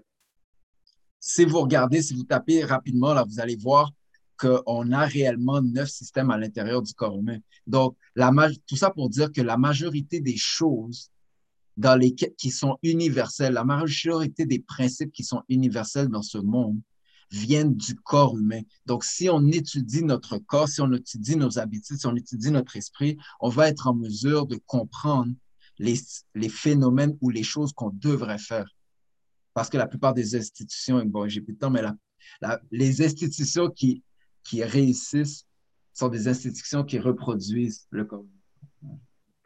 [1.18, 3.90] si vous regardez, si vous tapez rapidement, là, vous allez voir
[4.36, 7.38] qu'on a réellement neuf systèmes à l'intérieur du corps humain.
[7.66, 7.96] Donc,
[8.66, 11.10] tout ça pour dire que la majorité des choses
[11.76, 16.78] dans les, qui sont universelles, la majorité des principes qui sont universels dans ce monde
[17.30, 18.62] viennent du corps humain.
[18.86, 22.76] Donc, si on étudie notre corps, si on étudie nos habitudes, si on étudie notre
[22.76, 25.32] esprit, on va être en mesure de comprendre
[25.78, 25.98] les,
[26.34, 28.66] les phénomènes ou les choses qu'on devrait faire.
[29.54, 31.82] Parce que la plupart des institutions, bon, j'ai plus de temps, mais
[32.70, 34.02] les institutions qui,
[34.44, 35.46] qui réussissent
[35.92, 38.24] sont des institutions qui reproduisent le corps.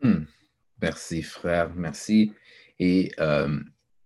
[0.02, 0.24] Hmm.
[0.80, 1.74] Merci, frère.
[1.74, 2.32] Merci.
[2.78, 3.58] Et euh,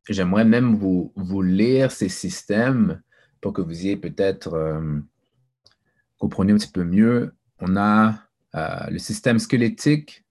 [0.09, 3.03] j'aimerais même vous, vous lire ces systèmes
[3.41, 5.01] pour que vous ayez peut-être euh,
[6.19, 7.35] comprenez un petit peu mieux.
[7.61, 8.19] On a
[8.55, 10.25] euh, le système squelettique,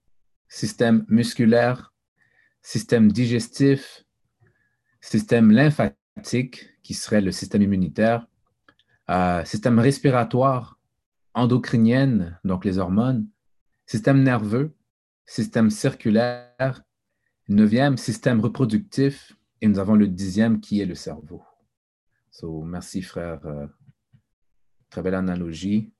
[0.48, 1.94] système musculaire,
[2.62, 4.04] système digestif,
[5.00, 8.26] système lymphatique, qui serait le système immunitaire,
[9.10, 10.78] euh, système respiratoire,
[11.34, 13.28] endocrinienne, donc les hormones,
[13.86, 14.74] système nerveux,
[15.26, 16.82] système circulaire,
[17.48, 21.42] neuvième, système reproductif, et nous avons le dixième qui est le cerveau.
[22.38, 23.40] So, merci frère.
[23.46, 23.66] Euh,
[24.90, 25.90] très belle analogie.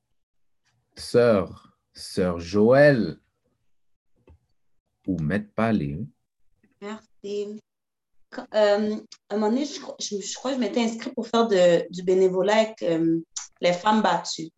[0.94, 3.16] Sœur, sœur Joël,
[5.07, 5.99] ou Maître Palais.
[6.83, 7.59] Merci.
[8.37, 9.81] Euh, à un moment donné, je,
[10.35, 13.18] crois que je m'étais inscrite pour faire du bénévolat avec euh,
[13.62, 14.51] les femmes battues.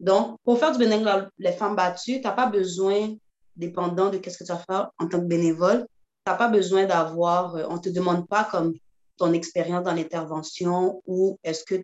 [0.00, 3.14] Donc, pour faire du bénévolat avec les femmes battues, tu n'as pas besoin,
[3.54, 5.86] dépendant de ce que tu vas faire en tant que bénévole,
[6.26, 8.74] tu n'as pas besoin d'avoir, on ne te demande pas comme
[9.16, 11.82] ton expérience dans l'intervention ou est-ce que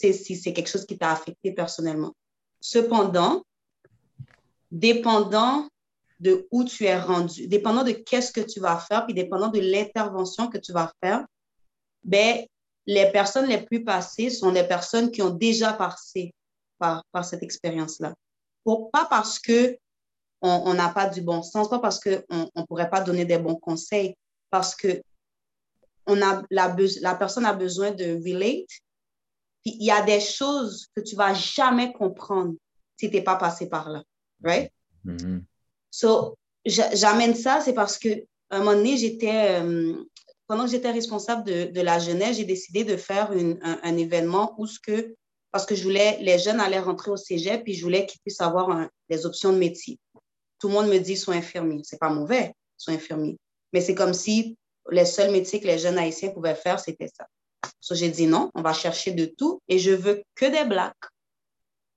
[0.00, 2.14] si c'est quelque chose qui t'a affecté personnellement.
[2.60, 3.42] Cependant,
[4.70, 5.68] dépendant
[6.20, 9.60] de où tu es rendu, dépendant de qu'est-ce que tu vas faire, puis dépendant de
[9.60, 11.24] l'intervention que tu vas faire,
[12.02, 12.44] ben,
[12.86, 16.34] les personnes les plus passées sont les personnes qui ont déjà passé
[16.78, 18.14] par, par cette expérience-là.
[18.64, 19.76] Pas parce que
[20.40, 23.56] on n'a pas du bon sens, pas parce qu'on ne pourrait pas donner des bons
[23.56, 24.14] conseils,
[24.50, 25.02] parce que
[26.08, 28.68] on a la, la personne a besoin de relate.
[29.64, 32.54] Puis il y a des choses que tu vas jamais comprendre
[32.96, 34.02] si tu n'es pas passé par là.
[34.42, 34.72] Right?
[35.04, 35.42] Mm-hmm.
[35.90, 39.94] So, j'amène ça, c'est parce que un moment donné, j'étais, euh,
[40.46, 44.54] pendant que j'étais responsable de, de, la jeunesse, j'ai décidé de faire une, un, événement
[44.58, 45.14] où ce que,
[45.50, 48.40] parce que je voulais, les jeunes allaient rentrer au cégep, puis je voulais qu'ils puissent
[48.40, 49.98] avoir des options de métier.
[50.58, 51.80] Tout le monde me dit, sois infirmier.
[51.84, 53.38] C'est pas mauvais, sois infirmier.
[53.72, 54.56] Mais c'est comme si
[54.90, 57.26] les seuls métiers que les jeunes haïtiens pouvaient faire, c'était ça.
[57.80, 60.94] So, j'ai dit non, on va chercher de tout et je veux que des blacks.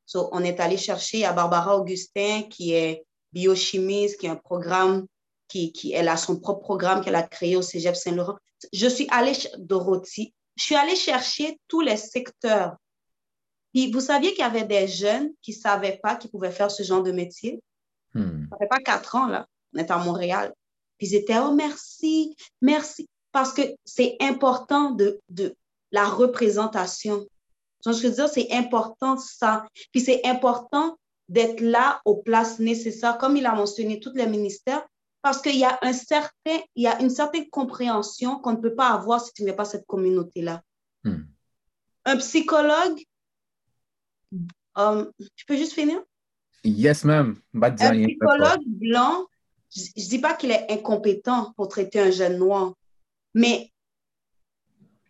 [0.05, 5.05] So, on est allé chercher à Barbara Augustin, qui est biochimiste, qui a un programme,
[5.47, 8.37] qui, qui elle a son propre programme qu'elle a créé au Cégep Saint-Laurent.
[8.73, 12.75] Je suis allée, Dorothy, je suis allée chercher tous les secteurs.
[13.73, 16.69] Puis vous saviez qu'il y avait des jeunes qui ne savaient pas qu'ils pouvaient faire
[16.69, 17.61] ce genre de métier?
[18.13, 18.47] Hmm.
[18.49, 19.47] Ça fait pas quatre ans, là.
[19.73, 20.53] On est à Montréal.
[21.01, 23.09] Puis ils étaient, oh merci, merci.
[23.31, 25.55] Parce que c'est important de, de
[25.91, 27.25] la représentation.
[27.83, 29.65] Donc, je veux dire, c'est important ça.
[29.91, 34.85] Puis c'est important d'être là aux places nécessaires, comme il a mentionné tous les ministères,
[35.23, 38.75] parce qu'il y a un certain, il y a une certaine compréhension qu'on ne peut
[38.75, 40.61] pas avoir si tu n'es pas cette communauté-là.
[41.03, 41.23] Hmm.
[42.05, 43.01] Un psychologue,
[44.75, 46.03] um, tu peux juste finir?
[46.63, 47.39] Yes, ma'am.
[47.59, 49.25] Un psychologue blanc
[49.73, 52.73] je ne dis pas qu'il est incompétent pour traiter un jeune noir,
[53.33, 53.71] mais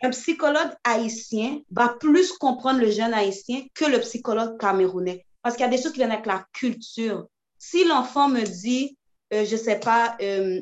[0.04, 5.26] un psychologue haïtien va plus comprendre le jeune haïtien que le psychologue camerounais.
[5.42, 7.28] Parce qu'il y a des choses qui viennent avec la culture.
[7.58, 8.98] Si l'enfant me dit,
[9.34, 10.62] euh, je ne sais pas, euh,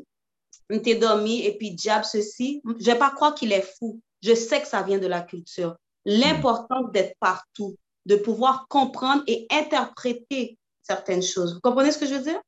[0.83, 4.01] t'es dormi et puis diable ceci, je ne vais pas croire qu'il est fou.
[4.21, 5.77] Je sais que ça vient de la culture.
[6.05, 11.53] L'importance d'être partout, de pouvoir comprendre et interpréter certaines choses.
[11.55, 12.41] Vous comprenez ce que je veux dire?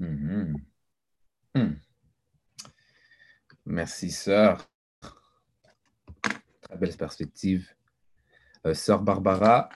[0.00, 0.44] Mm-hmm.
[0.44, 0.47] Hmm.
[3.66, 4.68] Merci, sœur.
[6.62, 7.68] Très belle perspective.
[8.66, 9.68] Euh, sœur Barbara,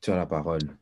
[0.00, 0.76] tu as la parole.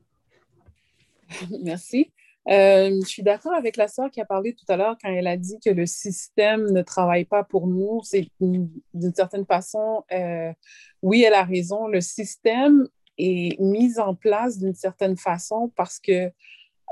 [1.63, 2.13] Merci.
[2.49, 5.27] Euh, je suis d'accord avec la sœur qui a parlé tout à l'heure quand elle
[5.27, 8.01] a dit que le système ne travaille pas pour nous.
[8.03, 10.53] C'est d'une certaine façon, euh,
[11.03, 11.87] oui, elle a raison.
[11.87, 12.89] Le système
[13.19, 16.33] est mis en place d'une certaine façon parce que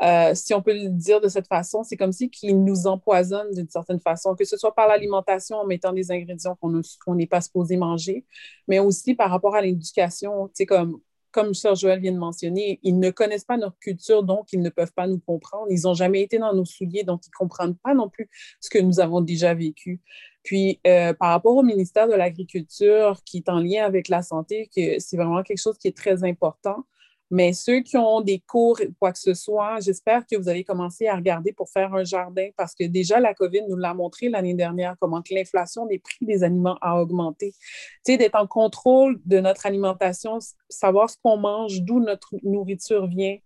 [0.03, 3.53] euh, si on peut le dire de cette façon, c'est comme si qu'ils nous empoisonnent
[3.53, 7.41] d'une certaine façon, que ce soit par l'alimentation en mettant des ingrédients qu'on n'est pas
[7.41, 8.25] supposé manger,
[8.69, 13.11] mais aussi par rapport à l'éducation, comme comme Sœur Joël vient de mentionner, ils ne
[13.11, 15.67] connaissent pas notre culture, donc ils ne peuvent pas nous comprendre.
[15.71, 18.29] Ils n'ont jamais été dans nos souliers, donc ils ne comprennent pas non plus
[18.61, 20.01] ce que nous avons déjà vécu.
[20.43, 24.71] Puis, euh, par rapport au ministère de l'Agriculture, qui est en lien avec la santé,
[24.75, 26.85] c'est vraiment quelque chose qui est très important.
[27.31, 31.07] Mais ceux qui ont des cours, quoi que ce soit, j'espère que vous allez commencer
[31.07, 34.55] à regarder pour faire un jardin parce que déjà la COVID nous l'a montré l'année
[34.55, 37.53] dernière, comment l'inflation des prix des aliments a augmenté.
[38.05, 43.07] Tu sais, d'être en contrôle de notre alimentation, savoir ce qu'on mange, d'où notre nourriture
[43.07, 43.37] vient,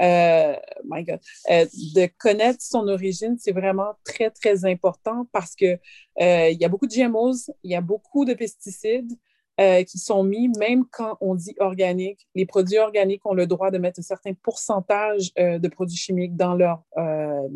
[0.00, 1.18] euh, my God,
[1.50, 5.80] euh, de connaître son origine, c'est vraiment très, très important parce qu'il
[6.20, 9.12] euh, y a beaucoup de GMOs, il y a beaucoup de pesticides.
[9.60, 12.28] Euh, qui sont mis, même quand on dit organique.
[12.36, 16.36] Les produits organiques ont le droit de mettre un certain pourcentage euh, de produits chimiques
[16.36, 17.48] dans, leur, euh,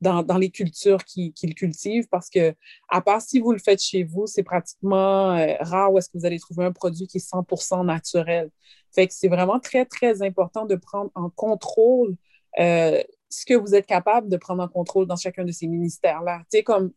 [0.00, 2.54] dans, dans, les cultures qu'ils cultivent parce que,
[2.88, 6.24] à part si vous le faites chez vous, c'est pratiquement rare où est-ce que vous
[6.24, 8.48] allez trouver un produit qui est 100 naturel.
[8.94, 12.16] Fait c'est vraiment très, très important de prendre en contrôle
[12.56, 16.38] ce que vous êtes capable de prendre en contrôle dans chacun de ces ministères-là.
[16.50, 16.92] Tu sais, comme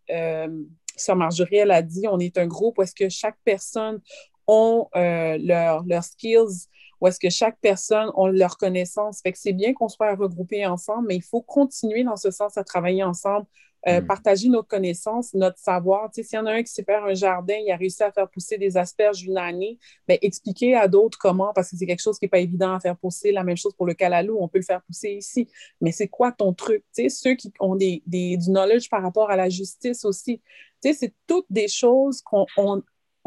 [0.95, 3.99] Sœur Marjorie, elle a dit, on est un groupe où est-ce que chaque personne
[4.47, 6.67] ont euh, leurs skills,
[6.99, 9.21] ou est-ce que chaque personne a leur connaissance.
[9.21, 12.57] Fait que c'est bien qu'on soit regroupés ensemble, mais il faut continuer dans ce sens
[12.57, 13.45] à travailler ensemble,
[13.87, 14.07] euh, mm.
[14.07, 16.09] partager nos connaissances, notre savoir.
[16.11, 18.01] Tu sais, s'il y en a un qui sait faire un jardin, il a réussi
[18.01, 19.77] à faire pousser des asperges une année,
[20.07, 22.79] bien, expliquer à d'autres comment, parce que c'est quelque chose qui n'est pas évident à
[22.79, 23.31] faire pousser.
[23.31, 25.47] La même chose pour le calalou, on peut le faire pousser ici.
[25.81, 26.83] Mais c'est quoi ton truc?
[26.95, 30.41] Tu sais, ceux qui ont des, des, du knowledge par rapport à la justice aussi.
[30.81, 32.81] Tu sais, c'est toutes des choses qu'on on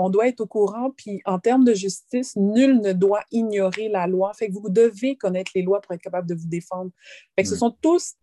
[0.08, 4.32] doit être au courant, puis en termes de justice, nul ne doit ignorer la loi.
[4.32, 6.90] Fait que vous devez connaître les lois pour être capable de vous défendre.
[7.36, 8.14] Fait que ce sont tous,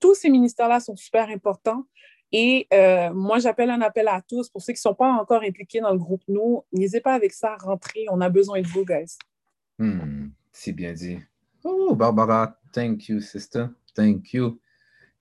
[0.00, 1.84] tous ces ministères-là sont super importants.
[2.32, 5.42] Et euh, moi, j'appelle un appel à tous, pour ceux qui ne sont pas encore
[5.42, 8.84] impliqués dans le groupe Nous, n'hésitez pas avec ça, rentrez, on a besoin de vous,
[8.84, 9.16] guys.
[9.78, 11.18] Hmm, c'est bien dit.
[11.62, 13.66] Oh, Barbara, thank you, sister.
[13.94, 14.58] Thank you.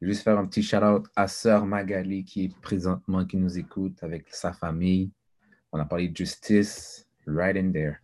[0.02, 3.58] Je vais juste faire un petit shout-out à Sœur Magali qui est présentement, qui nous
[3.58, 5.12] écoute avec sa famille.
[5.76, 7.98] On a parlé de justice, right in there.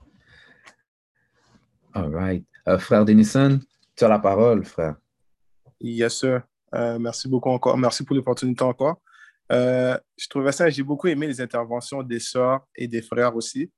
[1.94, 2.46] All right.
[2.68, 3.62] Euh, frère Denison,
[3.96, 4.98] tu as la parole, frère.
[5.80, 6.42] Yes, sir.
[6.76, 7.78] Euh, merci beaucoup encore.
[7.78, 9.00] Merci pour l'opportunité encore.
[9.54, 13.72] Euh, je trouvais ça, j'ai beaucoup aimé les interventions des sœurs et des frères aussi.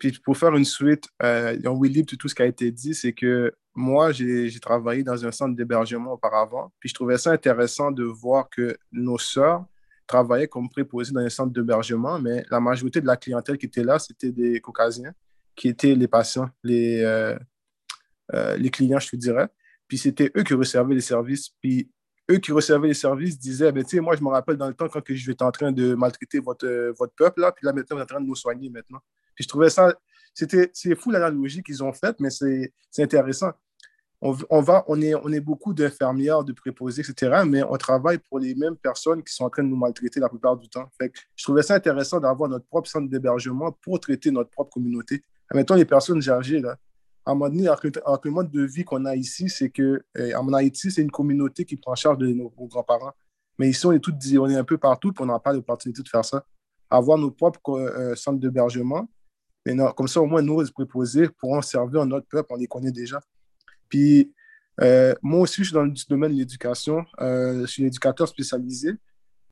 [0.00, 3.12] puis pour faire une suite, on will live tout ce qui a été dit, c'est
[3.12, 6.72] que moi, j'ai travaillé dans un centre d'hébergement auparavant.
[6.80, 9.64] Puis je trouvais ça intéressant de voir que nos sœurs
[10.06, 13.84] travaillaient comme préposés dans les centres d'hébergement, mais la majorité de la clientèle qui était
[13.84, 15.12] là, c'était des Caucasiens,
[15.54, 17.38] qui étaient les patients, les, euh,
[18.34, 19.48] euh, les clients, je te dirais.
[19.88, 21.50] Puis c'était eux qui recevaient les services.
[21.60, 21.90] Puis
[22.30, 24.74] eux qui recevaient les services disaient, ben, tu sais, moi, je me rappelle dans le
[24.74, 27.96] temps quand que je en train de maltraiter votre, votre peuple, là, puis là, maintenant,
[27.96, 29.00] vous êtes en train de nous soigner maintenant.
[29.34, 29.94] Puis je trouvais ça,
[30.32, 33.52] c'est fou l'analogie qu'ils ont faite, mais c'est intéressant
[34.24, 38.38] on, va, on, est, on est beaucoup d'infirmières, de préposés, etc., mais on travaille pour
[38.38, 40.88] les mêmes personnes qui sont en train de nous maltraiter la plupart du temps.
[40.98, 45.22] Fait je trouvais ça intéressant d'avoir notre propre centre d'hébergement pour traiter notre propre communauté.
[45.52, 46.76] Mettons les personnes âgées, là,
[47.26, 50.34] à un moment donné, avec le mode de vie qu'on a ici, c'est que eh,
[50.34, 53.12] en Haïti, c'est une communauté qui prend charge de nos, grands-parents.
[53.58, 56.02] Mais ici, on est, toutes, on est un peu partout, puis on n'a pas l'opportunité
[56.02, 56.44] de faire ça.
[56.90, 59.06] Avoir nos propres euh, centres d'hébergement,
[59.96, 63.20] comme ça, au moins, nous, les préposés pourront servir notre peuple, on les connaît déjà.
[63.94, 64.34] Puis,
[64.80, 67.04] euh, moi aussi, je suis dans le domaine de l'éducation.
[67.20, 68.90] Euh, je suis éducateur spécialisé.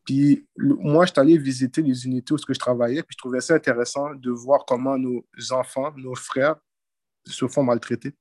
[0.05, 3.05] Puis, moi, je suis allé visiter les unités où je travaillais.
[3.05, 6.57] Puis, je trouvais ça intéressant de voir comment nos enfants, nos frères,
[7.25, 8.17] se font maltraiter.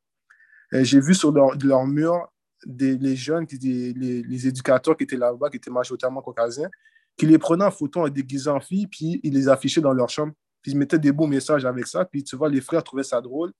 [0.76, 2.32] Euh, j'ai vu sur leur, leur mur
[2.67, 6.69] des, les jeunes, les, les, éducateurs qui étaient là-bas, qui étaient majoritairement caucasiens,
[7.17, 10.09] qui les prenaient en photo en déguisant en filles, puis ils les affichaient dans leur
[10.09, 10.34] chambre.
[10.61, 12.05] Puis ils mettaient des beaux messages avec ça.
[12.05, 13.51] Puis tu vois, les frères trouvaient ça drôle.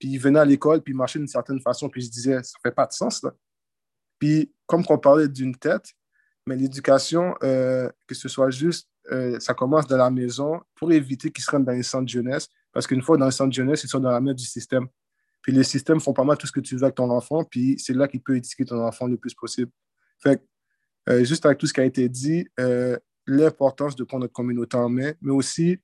[0.00, 2.58] Puis il venait à l'école, puis il marchait d'une certaine façon, puis je disais, ça
[2.62, 3.32] fait pas de sens, là.
[4.18, 5.92] Puis comme on parlait d'une tête,
[6.46, 11.30] mais l'éducation, euh, que ce soit juste, euh, ça commence dans la maison pour éviter
[11.30, 13.54] qu'ils se rendent dans les centres de jeunesse, parce qu'une fois dans les centres de
[13.54, 14.88] jeunesse, ils sont dans la main du système.
[15.42, 17.78] Puis les systèmes font pas mal tout ce que tu veux avec ton enfant, puis
[17.78, 19.70] c'est là qu'il peut éduquer ton enfant le plus possible.
[20.22, 20.42] Fait
[21.08, 22.46] euh, juste avec tout ce qui a été dit,
[23.26, 25.78] l'importance de prendre notre communauté en main, mais aussi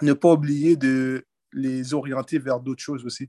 [0.00, 3.28] ne pas oublier de les orienter vers d'autres choses aussi.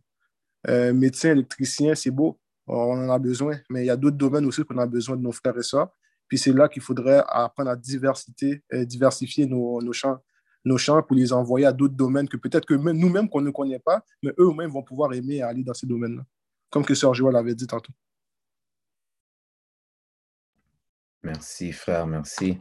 [0.68, 4.46] Euh, médecin, électricien, c'est beau, on en a besoin, mais il y a d'autres domaines
[4.46, 5.90] aussi qu'on a besoin de nos frères et sœurs.
[6.28, 10.18] Puis c'est là qu'il faudrait apprendre à diversité, euh, diversifier nos, champs,
[10.64, 13.80] nos champs pour les envoyer à d'autres domaines que peut-être que nous-mêmes qu'on ne connaît
[13.80, 16.24] pas, mais eux-mêmes vont pouvoir aimer aller dans ces domaines-là,
[16.70, 17.92] comme que Sœur Joël avait dit tantôt.
[21.24, 22.58] Merci, frère, merci.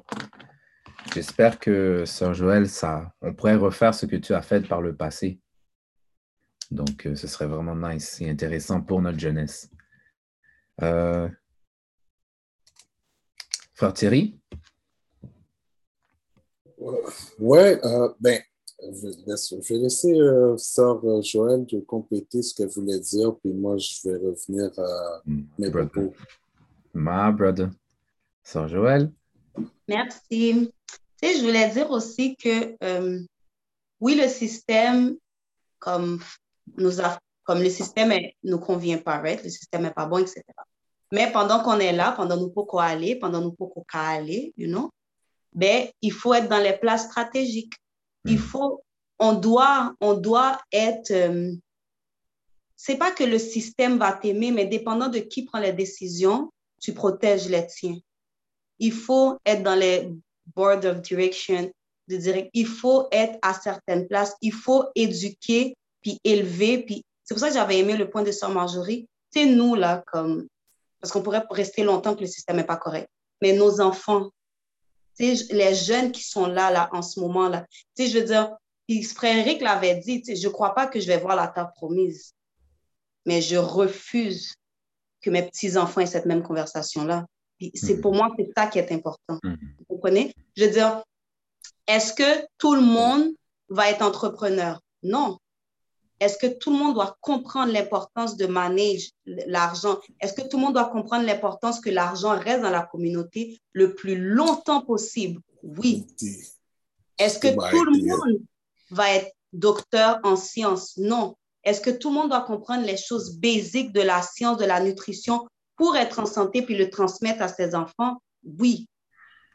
[1.15, 4.95] J'espère que, Sœur Joël, ça, on pourrait refaire ce que tu as fait par le
[4.95, 5.41] passé.
[6.71, 9.71] Donc, euh, ce serait vraiment nice et intéressant pour notre jeunesse.
[10.83, 11.29] Euh,
[13.75, 14.39] frère Thierry?
[17.39, 18.41] Ouais, euh, ben,
[18.81, 23.77] Je vais laisser euh, Sœur euh, Joël de compléter ce qu'elle voulait dire, puis moi,
[23.77, 26.15] je vais revenir à mm, mes propos.
[26.95, 27.71] My brother.
[28.43, 29.13] Sœur Joël?
[29.89, 30.73] Merci.
[31.21, 33.21] Tu sais, je voulais dire aussi que euh,
[34.01, 35.17] oui, le système,
[35.79, 36.21] comme,
[36.77, 39.43] nous a, comme le système ne nous convient pas, right?
[39.43, 40.43] le système n'est pas bon, etc.
[41.13, 44.91] Mais pendant qu'on est là, pendant nous pouvons aller, pendant nous pouvons aller, you know,
[45.53, 47.75] ben, il faut être dans les places stratégiques.
[48.25, 48.39] Il hmm.
[48.39, 48.85] faut,
[49.19, 51.53] on doit, on doit être, euh,
[52.77, 56.95] c'est pas que le système va t'aimer, mais dépendant de qui prend les décisions, tu
[56.95, 57.99] protèges les tiens.
[58.79, 60.11] Il faut être dans les
[60.55, 61.71] board of direction,
[62.09, 67.35] de dire, il faut être à certaines places, il faut éduquer, puis élever, puis c'est
[67.35, 69.09] pour ça que j'avais aimé le point de Sœur Marjorie.
[69.31, 70.49] C'est nous, là, comme,
[71.01, 73.09] parce qu'on pourrait rester longtemps que le système n'est pas correct,
[73.41, 74.31] mais nos enfants,
[75.19, 77.67] les jeunes qui sont là, là, en ce moment-là.
[77.99, 78.57] Je veux dire,
[79.15, 82.35] frère Eric l'avait dit, je ne crois pas que je vais voir la terre promise,
[83.27, 84.55] mais je refuse
[85.21, 87.27] que mes petits-enfants aient cette même conversation-là.
[87.75, 88.01] C'est mhm.
[88.01, 89.39] pour moi, c'est ça qui est important.
[89.45, 89.59] Mhm.
[89.79, 90.35] Vous comprenez?
[90.57, 91.03] Je veux dire,
[91.87, 93.29] est-ce que tout le monde
[93.69, 94.81] va être entrepreneur?
[95.03, 95.39] Non.
[96.21, 99.99] Est-ce que tout le monde doit comprendre l'importance de manager l'argent?
[100.21, 103.95] Est-ce que tout le monde doit comprendre l'importance que l'argent reste dans la communauté le
[103.95, 105.41] plus longtemps possible?
[105.63, 106.07] Oui.
[107.19, 108.43] Est-ce que tout le monde
[108.91, 110.97] va être docteur en sciences?
[110.99, 111.37] Non.
[111.65, 114.81] Est-ce que tout le monde doit comprendre les choses basiques de la science, de la
[114.81, 115.47] nutrition
[115.77, 118.21] pour être en santé puis le transmettre à ses enfants?
[118.45, 118.89] Oui.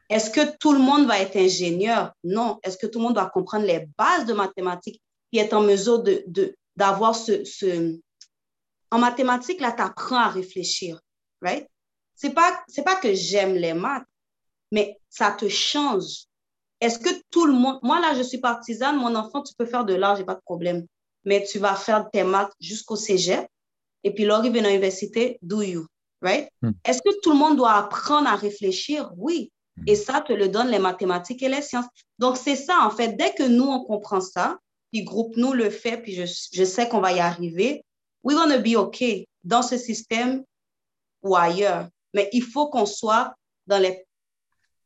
[0.10, 2.12] Est-ce que tout le monde va être ingénieur?
[2.24, 2.60] Non.
[2.64, 5.02] Est-ce que tout le monde doit comprendre les bases de mathématiques
[5.32, 6.24] qui est en mesure de,
[6.76, 7.98] d'avoir ce, ce,
[8.92, 11.02] En mathématiques, là, tu apprends à réfléchir,
[11.42, 11.68] right?
[12.16, 14.06] C'est pas, c'est pas que j'aime les maths,
[14.72, 16.28] mais ça te change.
[16.80, 17.80] Est-ce que tout le monde...
[17.84, 20.42] Moi, là, je suis partisane, mon enfant, tu peux faire de l'art, j'ai pas de
[20.46, 20.86] problème.
[21.26, 23.48] Mais tu vas faire tes maths jusqu'au cégep,
[24.04, 25.88] et puis l'arrivée à l'université, do you,
[26.22, 26.48] right?
[26.62, 26.72] Hmm.
[26.86, 29.12] Est-ce que tout le monde doit apprendre à réfléchir?
[29.18, 29.52] Oui.
[29.78, 29.84] Hmm.
[29.88, 31.88] Et ça te le donne les mathématiques et les sciences.
[32.20, 33.18] Donc, c'est ça, en fait.
[33.18, 34.58] Dès que nous, on comprend ça,
[34.92, 37.84] puis groupe nous le fait, puis je, je sais qu'on va y arriver.
[38.24, 39.04] We're gonna be OK
[39.44, 40.44] dans ce système
[41.22, 41.90] ou ailleurs.
[42.14, 43.36] Mais il faut qu'on soit
[43.68, 44.06] dans les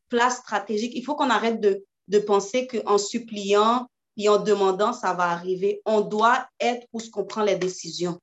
[0.09, 0.93] places stratégiques.
[0.95, 3.87] Il faut qu'on arrête de, de penser qu'en suppliant
[4.17, 5.81] et en demandant, ça va arriver.
[5.85, 8.19] On doit être où ce qu'on prend les décisions.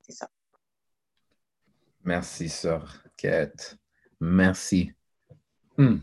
[0.00, 0.28] C'est ça.
[2.02, 3.76] Merci, sœur Kate.
[4.20, 4.92] Merci.
[5.76, 5.98] Hmm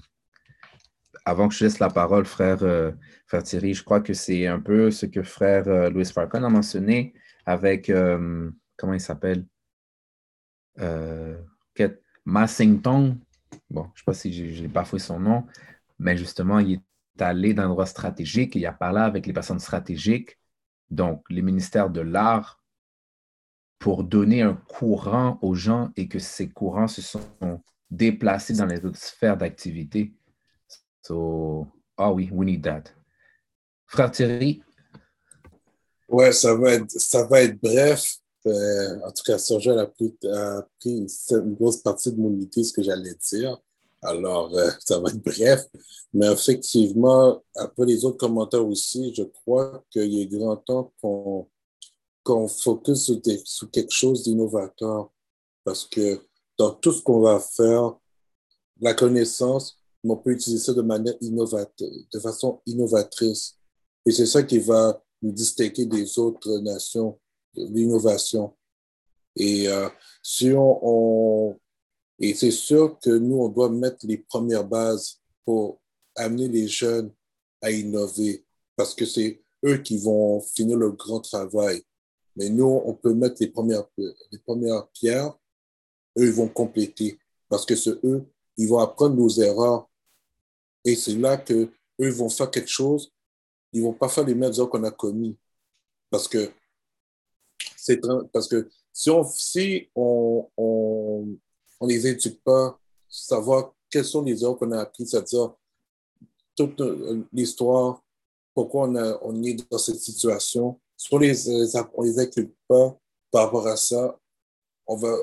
[1.26, 2.92] avant que je laisse la parole, frère, euh,
[3.28, 6.50] frère Thierry, je crois que c'est un peu ce que frère euh, Louis Farcon a
[6.50, 7.14] mentionné
[7.46, 9.46] avec, euh, comment il s'appelle?
[12.26, 13.18] Massington.
[13.70, 15.46] Bon, je ne sais pas si pas fait son nom,
[16.00, 19.60] mais justement, il est allé dans un endroit stratégique, il a parlé avec les personnes
[19.60, 20.38] stratégiques,
[20.90, 22.62] donc les ministères de l'art,
[23.80, 27.22] pour donner un courant aux gens et que ces courants se sont
[27.90, 30.14] déplacés dans les autres sphères d'activité.
[31.04, 32.92] So, ah oui, we need that.
[33.88, 34.64] Frère Thierry?
[36.08, 38.18] Ouais, ça va être, ça va être bref.
[38.46, 42.64] Euh, en tout cas, Sergio a pris, a pris une, grosse partie de mon idée,
[42.64, 43.58] ce que j'allais dire.
[44.02, 45.66] Alors, euh, ça va être bref.
[46.14, 51.48] Mais effectivement, après les autres commentaires aussi, je crois qu'il est grand temps qu'on
[52.24, 53.12] qu'on focus
[53.46, 55.12] sur, quelque chose d'innovateur.
[55.64, 56.22] Parce que
[56.58, 57.96] dans tout ce qu'on va faire,
[58.80, 63.58] la connaissance, on peut utiliser ça de manière innovatrice, de façon innovatrice.
[64.06, 67.20] Et c'est ça qui va nous distinguer des autres nations,
[67.54, 68.56] l'innovation.
[69.36, 69.88] Et euh,
[70.24, 71.58] si on,
[72.20, 75.80] et c'est sûr que nous, on doit mettre les premières bases pour
[76.16, 77.12] amener les jeunes
[77.62, 78.44] à innover,
[78.76, 81.84] parce que c'est eux qui vont finir le grand travail.
[82.36, 85.34] Mais nous, on peut mettre les premières, les premières pierres,
[86.18, 88.26] eux, ils vont compléter, parce que c'est eux,
[88.58, 89.90] ils vont apprendre nos erreurs
[90.84, 93.12] et c'est là qu'eux vont faire quelque chose.
[93.74, 95.38] Ils vont pas faire les mêmes erreurs qu'on a commis.
[96.10, 96.52] Parce que,
[97.78, 98.02] c'est,
[98.34, 104.58] parce que si on si on, on, les éduque pas, savoir quelles sont les erreurs
[104.58, 105.54] qu'on a apprises, c'est-à-dire
[106.56, 108.04] toute euh, l'histoire,
[108.54, 108.90] pourquoi
[109.22, 111.50] on est dans cette situation, si on les,
[111.94, 112.98] on les inculque pas
[113.32, 114.20] par rapport à ça,
[114.86, 115.16] on va,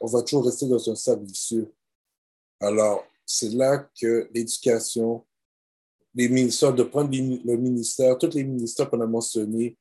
[0.00, 1.72] on va toujours rester dans un cercle vicieux.
[2.58, 5.24] Alors, c'est là que l'éducation,
[6.14, 9.76] les ministères, de prendre le ministère, tous les ministères qu'on a mentionnés,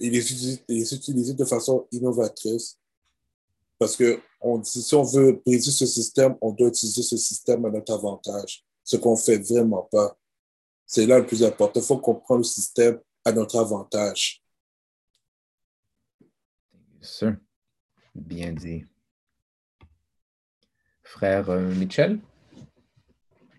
[0.00, 2.78] et les, utiliser de façon innovatrice.
[3.78, 4.20] Parce que
[4.64, 8.96] si on veut briser ce système, on doit utiliser ce système à notre avantage, ce
[8.96, 10.16] qu'on ne fait vraiment pas.
[10.86, 11.80] C'est là le plus important.
[11.80, 14.42] Il faut comprendre le système à notre avantage.
[18.14, 18.84] Bien dit.
[21.02, 22.20] Frère euh, Michel?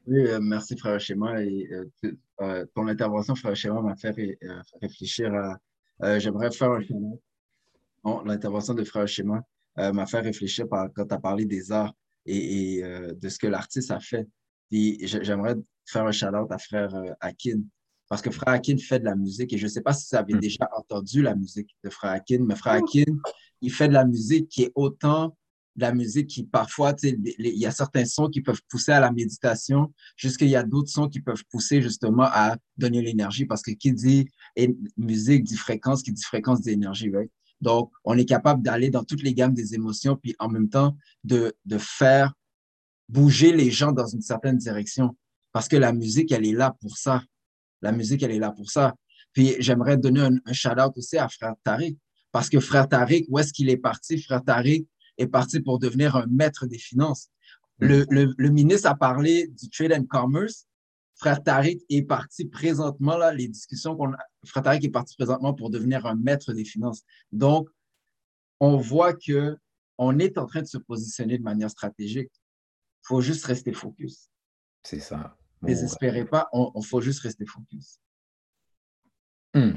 [0.07, 1.41] Oui, euh, merci, frère Schéma.
[1.43, 1.69] Et,
[2.41, 4.37] euh, ton intervention, frère Schéma, m'a fait
[4.81, 6.19] réfléchir à.
[6.19, 6.81] J'aimerais faire un
[8.03, 9.41] bon, L'intervention de frère Schéma
[9.77, 11.93] m'a fait réfléchir par, quand tu as parlé des arts
[12.25, 14.27] et, de ce que l'artiste a fait.
[14.71, 17.61] J'aimerais faire un shout-out à frère Akin.
[18.07, 20.17] Parce que Frère Akin fait de la musique et je ne sais pas si vous
[20.17, 20.39] avez hmm.
[20.39, 22.85] déjà entendu la musique de Frère Akin, mais Frère oh.
[22.85, 23.11] Akin,
[23.61, 25.35] il fait de la musique qui est autant
[25.75, 29.93] la musique qui parfois, il y a certains sons qui peuvent pousser à la méditation,
[30.15, 33.93] jusqu'il y a d'autres sons qui peuvent pousser justement à donner l'énergie parce que qui
[33.93, 34.29] dit
[34.97, 37.11] musique dit fréquence, qui dit fréquence dit énergie.
[37.61, 40.97] Donc, on est capable d'aller dans toutes les gammes des émotions, puis en même temps
[41.23, 42.33] de, de faire
[43.09, 45.15] bouger les gens dans une certaine direction.
[45.51, 47.23] Parce que la musique, elle est là pour ça.
[47.81, 48.93] La musique, elle est là pour ça.
[49.31, 51.97] Puis j'aimerais donner un, shout-out aussi à Frère Tariq,
[52.31, 54.21] parce que Frère Tariq, où est-ce qu'il est parti?
[54.21, 54.87] Frère Tariq
[55.17, 57.29] est parti pour devenir un maître des finances.
[57.79, 60.65] Le, le, ministre a parlé du Trade and Commerce.
[61.15, 65.53] Frère Tariq est parti présentement, là, les discussions qu'on a, Frère Tariq est parti présentement
[65.53, 67.03] pour devenir un maître des finances.
[67.31, 67.69] Donc,
[68.59, 69.57] on voit que
[69.97, 72.31] on est en train de se positionner de manière stratégique.
[72.33, 74.29] Il faut juste rester focus.
[74.83, 75.37] C'est ça.
[75.61, 77.99] Désespérez pas, on, faut juste rester focus.
[79.53, 79.73] Hmm.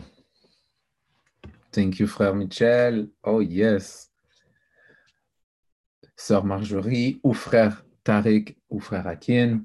[1.71, 3.11] Thank you, frère Michel.
[3.23, 4.08] Oh yes.
[6.21, 9.61] Sœur Marjorie ou frère Tariq ou frère Akin,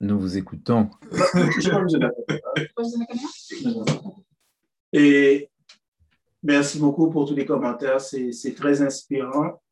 [0.00, 0.90] nous vous écoutons.
[4.92, 5.48] Et
[6.42, 9.62] merci beaucoup pour tous les commentaires, c'est très inspirant.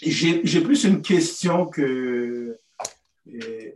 [0.00, 2.58] J'ai plus une question que...
[3.28, 3.72] Euh,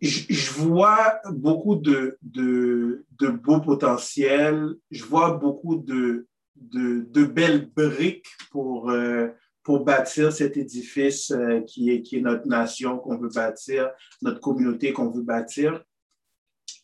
[0.00, 8.26] je, vois beaucoup de, de, de, beaux potentiels, je vois beaucoup de, de, belles briques
[8.50, 9.28] pour, euh,
[9.66, 13.90] pour bâtir cet édifice euh, qui, est, notre nation qu'on veut bâtir,
[14.22, 15.82] notre communauté qu'on veut bâtir.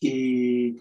[0.01, 0.75] Et,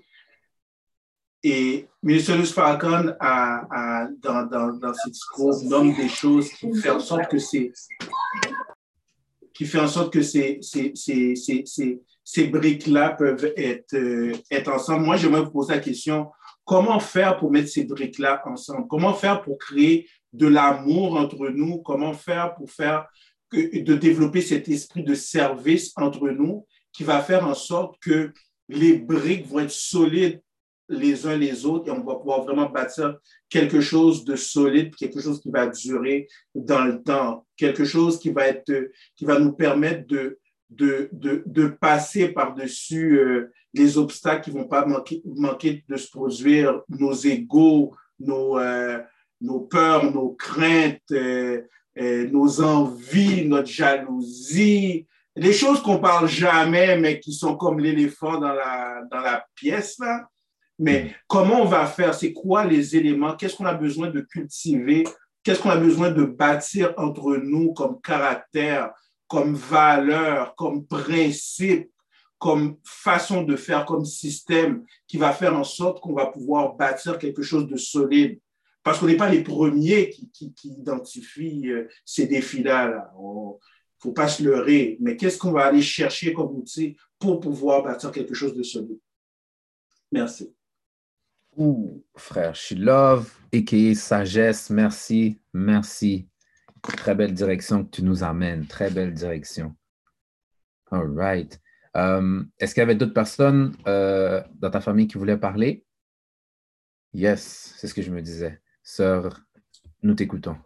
[1.45, 6.99] et Ministre Falcon, a, dans, dans, dans ses discours, nomme des choses qui font en
[6.99, 7.71] sorte que c'est
[9.55, 10.59] qui fait en sorte que c'est
[12.25, 15.05] ces briques-là peuvent être, euh, être ensemble.
[15.05, 16.33] Moi, j'aimerais vous poser la question,
[16.65, 18.89] comment faire pour mettre ces briques-là ensemble?
[18.89, 21.79] Comment faire pour créer de l'amour entre nous?
[21.79, 23.07] Comment faire pour faire
[23.53, 28.33] de développer cet esprit de service entre nous qui va faire en sorte que
[28.69, 30.41] les briques vont être solides
[30.89, 33.19] les uns les autres et on va pouvoir vraiment bâtir
[33.49, 38.31] quelque chose de solide, quelque chose qui va durer dans le temps, quelque chose qui
[38.31, 44.45] va, être, qui va nous permettre de, de, de, de passer par-dessus euh, les obstacles
[44.45, 48.99] qui ne vont pas manquer, manquer, de se produire, nos égaux, nos, euh,
[49.43, 51.63] nos peurs, nos craintes, euh,
[51.97, 58.53] nos envies, notre jalousie, les choses qu'on parle jamais, mais qui sont comme l'éléphant dans
[58.53, 59.99] la, dans la pièce.
[59.99, 60.29] Là.
[60.79, 61.11] Mais mm.
[61.27, 62.15] comment on va faire?
[62.15, 63.37] C'est quoi les éléments?
[63.37, 65.05] Qu'est-ce qu'on a besoin de cultiver?
[65.43, 68.91] Qu'est-ce qu'on a besoin de bâtir entre nous comme caractère,
[69.27, 71.91] comme valeur, comme principe,
[72.39, 77.19] comme façon de faire, comme système qui va faire en sorte qu'on va pouvoir bâtir
[77.19, 78.39] quelque chose de solide?
[78.83, 83.13] Parce qu'on n'est pas les premiers qui, identifient euh, ces défis-là.
[83.17, 83.59] Il ne
[83.99, 84.97] faut pas se leurrer.
[85.01, 88.99] Mais qu'est-ce qu'on va aller chercher comme outil pour pouvoir bâtir quelque chose de solide?
[90.11, 90.55] Merci.
[91.57, 96.27] Ouh, frère Shilov, et Sagesse, merci, merci.
[96.81, 98.67] Très belle direction que tu nous amènes.
[98.67, 99.77] Très belle direction.
[100.91, 101.61] All right.
[101.97, 105.85] Euh, est-ce qu'il y avait d'autres personnes euh, dans ta famille qui voulaient parler?
[107.13, 108.62] Yes, c'est ce que je me disais.
[108.83, 109.41] Sœur,
[110.03, 110.57] nous t'écoutons.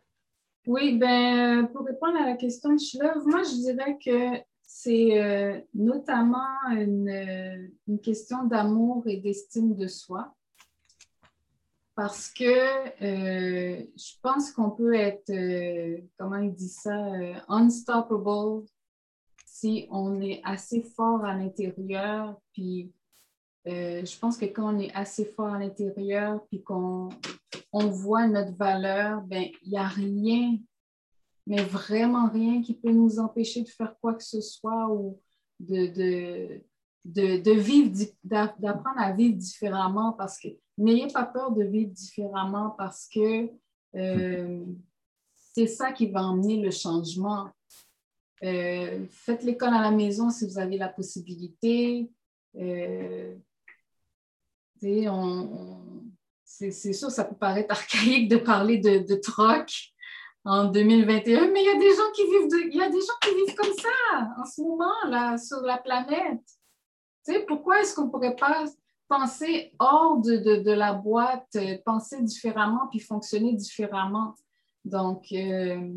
[0.66, 5.60] Oui, ben, pour répondre à la question de Shilov, moi, je dirais que c'est euh,
[5.74, 10.34] notamment une, une question d'amour et d'estime de soi
[11.96, 18.66] parce que euh, je pense qu'on peut être, euh, comment il dit ça, euh, unstoppable
[19.46, 22.38] si on est assez fort à l'intérieur.
[22.52, 22.92] Puis
[23.64, 27.08] je pense que quand on est assez fort à l'intérieur, puis qu'on
[27.72, 30.58] on voit notre valeur, ben il n'y a rien,
[31.46, 35.20] mais vraiment rien qui peut nous empêcher de faire quoi que ce soit ou
[35.60, 36.60] de,
[37.04, 40.48] vivre, d'apprendre à vivre différemment parce que
[40.78, 43.50] n'ayez pas peur de vivre différemment parce que
[43.94, 44.64] euh,
[45.54, 47.48] c'est ça qui va emmener le changement.
[48.44, 52.10] Euh, faites l'école à la maison si vous avez la possibilité.
[52.56, 53.34] Euh,
[56.46, 59.92] c'est sûr, ça peut paraître archaïque de parler de, de troc
[60.44, 63.18] en 2021, mais il y a des gens qui vivent, il y a des gens
[63.20, 66.40] qui vivent comme ça en ce moment là sur la planète.
[67.48, 68.64] pourquoi est-ce qu'on ne pourrait pas
[69.08, 74.36] penser hors de, la boîte, euh, penser différemment puis fonctionner différemment?
[74.84, 75.92] Donc, euh,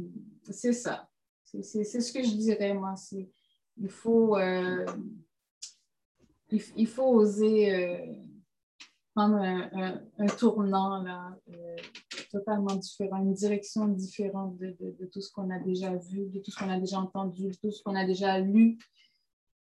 [0.49, 1.07] c'est ça.
[1.61, 2.95] C'est ce que je dirais, moi.
[3.77, 4.85] Il faut, euh,
[6.51, 8.19] il, faut oser
[9.19, 9.37] prendre
[10.17, 11.35] un, tournant là,
[12.31, 16.57] totalement différent, une direction différente de, tout ce qu'on a déjà vu, de tout ce
[16.57, 18.77] qu'on a déjà entendu, de tout ce qu'on a déjà lu,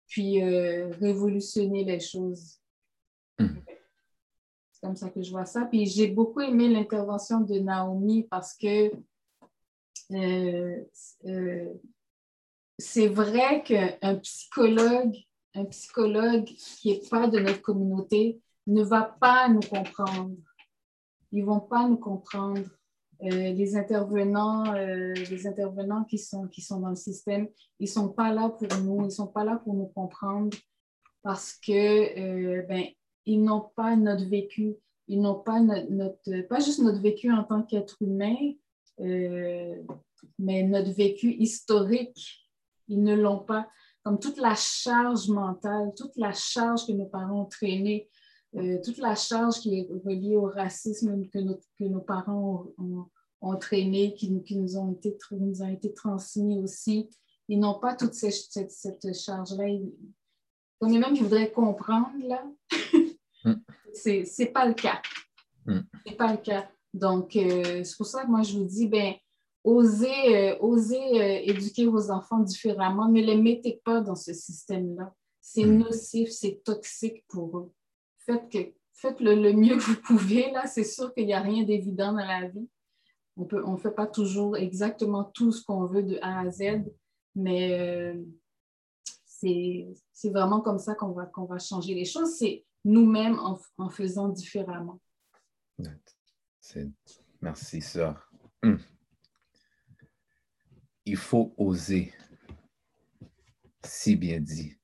[0.06, 2.60] puis euh, révolutionner les choses.
[3.40, 3.48] Hmm.
[4.70, 5.64] C'est comme ça que je vois ça.
[5.64, 8.92] Puis j'ai beaucoup aimé l'intervention de Naomi parce que
[10.12, 10.84] euh,
[11.26, 11.74] euh,
[12.78, 15.16] c'est vrai qu'un psychologue,
[15.54, 18.40] un psychologue qui n'est pas de notre communauté
[18.72, 20.36] ne va pas nous comprendre
[21.32, 22.60] ils ne vont pas nous comprendre.
[23.24, 27.48] Euh, les intervenants, euh, les intervenants qui sont, qui sont dans le système,
[27.80, 30.56] ils ne sont pas là pour nous, ils sont pas là pour nous comprendre
[31.24, 32.84] parce que euh, ben,
[33.26, 34.76] n'ont pas notre vécu,
[35.08, 38.36] ils n'ont pas notre, pas juste notre vécu en tant qu'être humain,
[38.98, 42.48] mais notre vécu historique.
[42.86, 43.68] Ils ne l'ont pas.
[44.02, 48.08] Comme toute la charge mentale, toute la charge que nos parents ont traînée,
[48.56, 51.38] euh, toute la charge qui est reliée au racisme que,
[51.78, 53.06] que nos parents ont,
[53.42, 57.10] ont, traîné, qui, qui, nous, ont été, nous ont été transmis aussi.
[57.48, 59.68] Ils n'ont pas toute cette, cette, charge-là.
[59.68, 62.42] Est même qui voudraient comprendre, là.
[63.44, 63.52] Mm.
[63.92, 65.02] c'est Ce n'est pas le cas.
[65.66, 65.80] Mm.
[66.06, 66.70] C'est pas le cas.
[66.94, 69.12] Donc, euh, c'est pour ça que moi, je vous dis, ben,
[69.62, 73.08] osez, euh, osez éduquer vos enfants différemment.
[73.08, 75.12] Ne les mettez pas dans ce système-là.
[75.42, 75.78] C'est mm.
[75.78, 77.72] nocif, c'est toxique pour eux
[78.28, 80.50] faites, faites le, mieux que vous pouvez.
[80.52, 82.68] Là, c'est sûr qu'il n'y a rien d'évident dans la vie.
[83.36, 86.84] On ne on fait pas toujours exactement tout ce qu'on veut de A à Z,
[87.36, 88.14] mais euh,
[89.24, 92.36] c'est vraiment comme ça qu'on va, qu'on va changer les choses.
[92.36, 95.00] C'est nous-mêmes en, en, faisant différemment.
[97.40, 98.30] Merci, sœur.
[98.64, 98.78] Hum.
[101.06, 102.12] Il faut oser.
[103.84, 104.78] Si bien dit.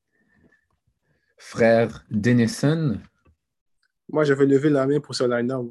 [1.37, 3.01] Frère Denison,
[4.09, 5.67] moi, j'avais levé la main pour ce line-up.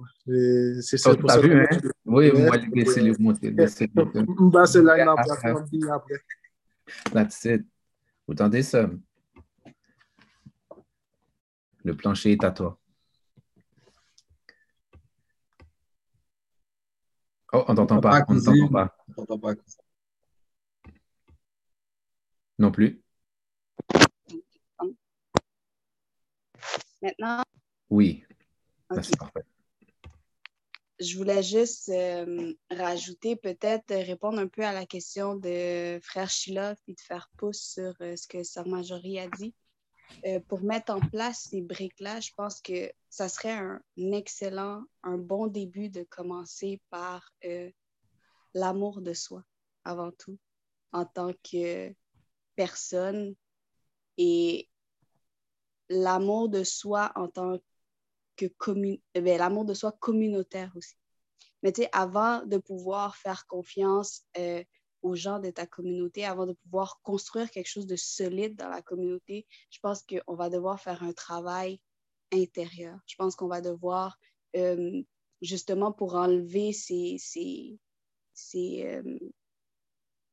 [0.81, 1.11] C'est ça.
[1.11, 1.67] Oh, vu, hein?
[2.05, 3.51] Oui, moi, j'ai baissé les monter.
[3.51, 5.53] Bah, c'est line-up, après.
[7.11, 7.65] That's it.
[8.27, 8.89] Vous entendez ça?
[11.83, 12.79] Le plancher est à toi.
[17.51, 18.25] Oh, on t'entend pas.
[18.27, 18.41] On ne
[19.15, 19.53] t'entend pas.
[22.57, 23.01] Non plus.
[27.01, 27.43] Maintenant.
[27.89, 28.23] Oui.
[30.99, 36.75] Je voulais juste euh, rajouter, peut-être répondre un peu à la question de frère Sheila,
[36.83, 39.53] puis de faire pouce sur euh, ce que Sœur Marjorie a dit.
[40.25, 45.17] Euh, pour mettre en place ces briques-là, je pense que ça serait un, excellent, un
[45.17, 47.33] bon début de commencer par
[48.53, 49.43] l'amour de soi,
[49.83, 50.37] avant tout,
[50.91, 51.93] en tant que
[52.55, 53.35] personne,
[54.17, 54.69] et
[55.89, 57.57] l'amour de soi en tant
[58.35, 58.71] que que
[59.13, 60.95] eh l'amour de soi communautaire aussi.
[61.61, 64.63] Mais tu sais, avant de pouvoir faire confiance euh,
[65.01, 68.81] aux gens de ta communauté, avant de pouvoir construire quelque chose de solide dans la
[68.81, 71.79] communauté, je pense qu'on va devoir faire un travail
[72.33, 72.99] intérieur.
[73.05, 74.17] Je pense qu'on va devoir,
[74.55, 75.01] euh,
[75.41, 77.79] justement, pour enlever ces, ces,
[78.33, 79.19] ces euh,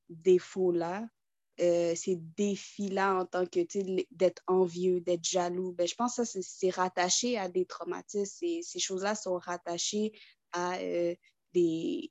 [0.09, 1.07] défauts-là,
[1.61, 3.61] euh, ces défis-là en tant que
[4.11, 8.25] d'être envieux, d'être jaloux, ben, je pense que ça, c'est rattaché à des traumatismes.
[8.25, 10.13] Ces, ces choses-là sont rattachées
[10.53, 11.15] à euh,
[11.53, 12.11] des,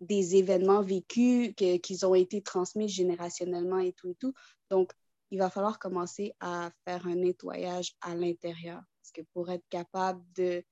[0.00, 4.34] des événements vécus qui ont été transmis générationnellement et tout et tout.
[4.70, 4.92] Donc,
[5.30, 8.82] il va falloir commencer à faire un nettoyage à l'intérieur.
[9.00, 10.64] Parce que pour être capable de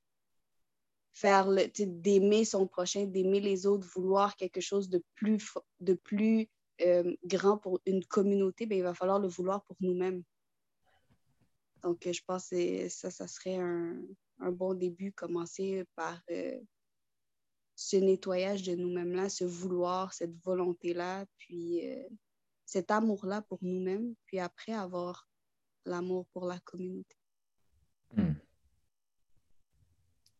[1.12, 1.48] faire
[1.78, 5.42] d'aimer son prochain, d'aimer les autres, vouloir quelque chose de plus,
[5.80, 6.48] de plus
[6.84, 10.22] euh, grand pour une communauté, ben, il va falloir le vouloir pour nous-mêmes.
[11.82, 14.00] Donc, je pense que ça, ça serait un,
[14.52, 16.58] bon début, commencer par euh,
[17.74, 22.08] ce nettoyage de nous-mêmes-là, ce vouloir, cette volonté-là, puis euh,
[22.64, 25.28] cet amour-là pour nous-mêmes, puis après avoir
[25.84, 27.16] l'amour pour la communauté.
[28.16, 28.34] Hmm.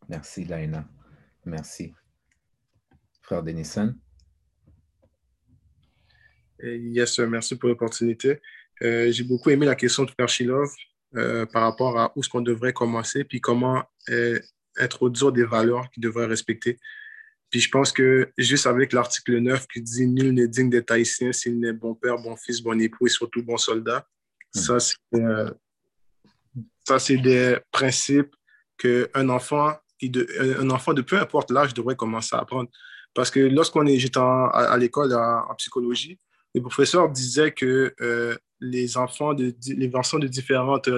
[0.09, 0.88] Merci, Laina.
[1.45, 1.93] Merci.
[3.20, 3.95] Frère Denison.
[6.62, 8.40] Yes, merci pour l'opportunité.
[8.82, 10.70] Euh, j'ai beaucoup aimé la question de Frère Shilov
[11.16, 13.82] euh, par rapport à où est-ce qu'on devrait commencer, puis comment
[14.76, 16.78] introduire des valeurs qu'ils devraient respecter.
[17.52, 21.32] Puis je pense que juste avec l'article 9 qui dit Nul n'est digne d'être haïtien
[21.32, 24.06] s'il n'est bon père, bon fils, bon époux et surtout bon soldat,
[24.54, 24.58] hmm.
[24.58, 25.50] ça, c'est euh,
[26.88, 28.34] ça, c'est des principes
[28.78, 30.26] qu'un enfant, de,
[30.58, 32.70] un enfant de peu importe l'âge devrait commencer à apprendre.
[33.14, 36.18] Parce que lorsqu'on est, j'étais à, l'école en, psychologie,
[36.55, 40.88] les professeurs disaient que euh, les enfants de, les enfants de différentes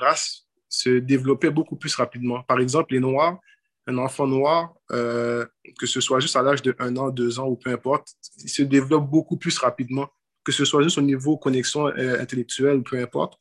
[0.00, 2.42] races se développaient beaucoup plus rapidement.
[2.42, 3.38] Par exemple, les Noirs
[3.86, 5.44] un enfant noir, euh,
[5.78, 8.48] que ce soit juste à l'âge de 1 an, 2 ans ou peu importe, il
[8.48, 10.08] se développe beaucoup plus rapidement,
[10.42, 13.38] que ce soit juste au niveau connexion euh, intellectuelle ou peu importe,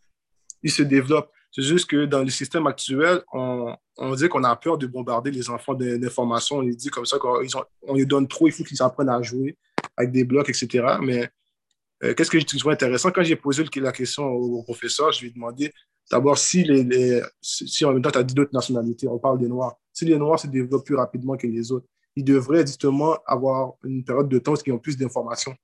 [0.61, 1.31] il se développe.
[1.51, 5.29] C'est juste que dans le système actuel, on, on dit qu'on a peur de bombarder
[5.29, 6.57] les enfants d'informations.
[6.57, 7.17] On les dit comme ça,
[7.83, 9.57] on les donne trop, il faut qu'ils apprennent à jouer
[9.95, 10.97] avec des blocs, etc.
[11.01, 11.29] Mais
[12.03, 13.11] euh, qu'est-ce que je trouve intéressant?
[13.11, 15.71] Quand j'ai posé la question au, professeur, je lui ai demandé
[16.11, 19.47] d'abord si, les, si en même temps tu as dit d'autres nationalités, on parle des
[19.47, 21.85] Noirs si les Noirs se développent plus rapidement que les autres,
[22.15, 25.55] ils devraient justement avoir une période de temps où ils ont plus d'informations.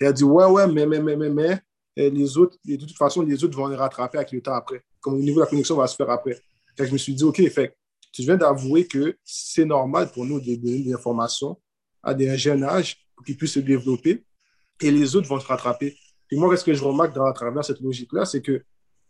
[0.00, 1.60] Et elle dit, ouais, ouais, mais, mais, mais, mais, mais,
[1.96, 4.82] les autres, de toute façon, les autres vont les rattraper avec le temps après.
[5.00, 6.40] Comme au niveau de la connexion va se faire après.
[6.78, 7.76] je me suis dit, OK, fait,
[8.12, 11.56] tu viens d'avouer que c'est normal pour nous de donner des informations
[12.02, 14.24] à des jeunes âge pour qu'ils puissent se développer
[14.80, 15.96] et les autres vont se rattraper.
[16.30, 18.62] Et moi, ce que je remarque dans, à travers cette logique-là, c'est que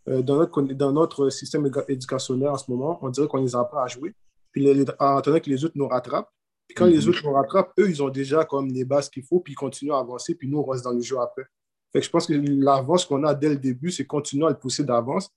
[0.09, 3.83] euh, dans, notre, dans notre système éducationnel en ce moment, on dirait qu'on les apprend
[3.83, 4.15] à jouer,
[4.53, 6.31] puis les, en attendant que les autres nous rattrapent.
[6.69, 7.09] Puis quand les mhm.
[7.09, 9.93] autres nous rattrapent, eux, ils ont déjà comme les bases qu'il faut, puis ils continuent
[9.93, 11.45] à avancer, puis nous, on reste dans le jeu après.
[11.93, 14.59] Fait que je pense que l'avance qu'on a dès le début, c'est continuer à le
[14.59, 15.31] pousser d'avance,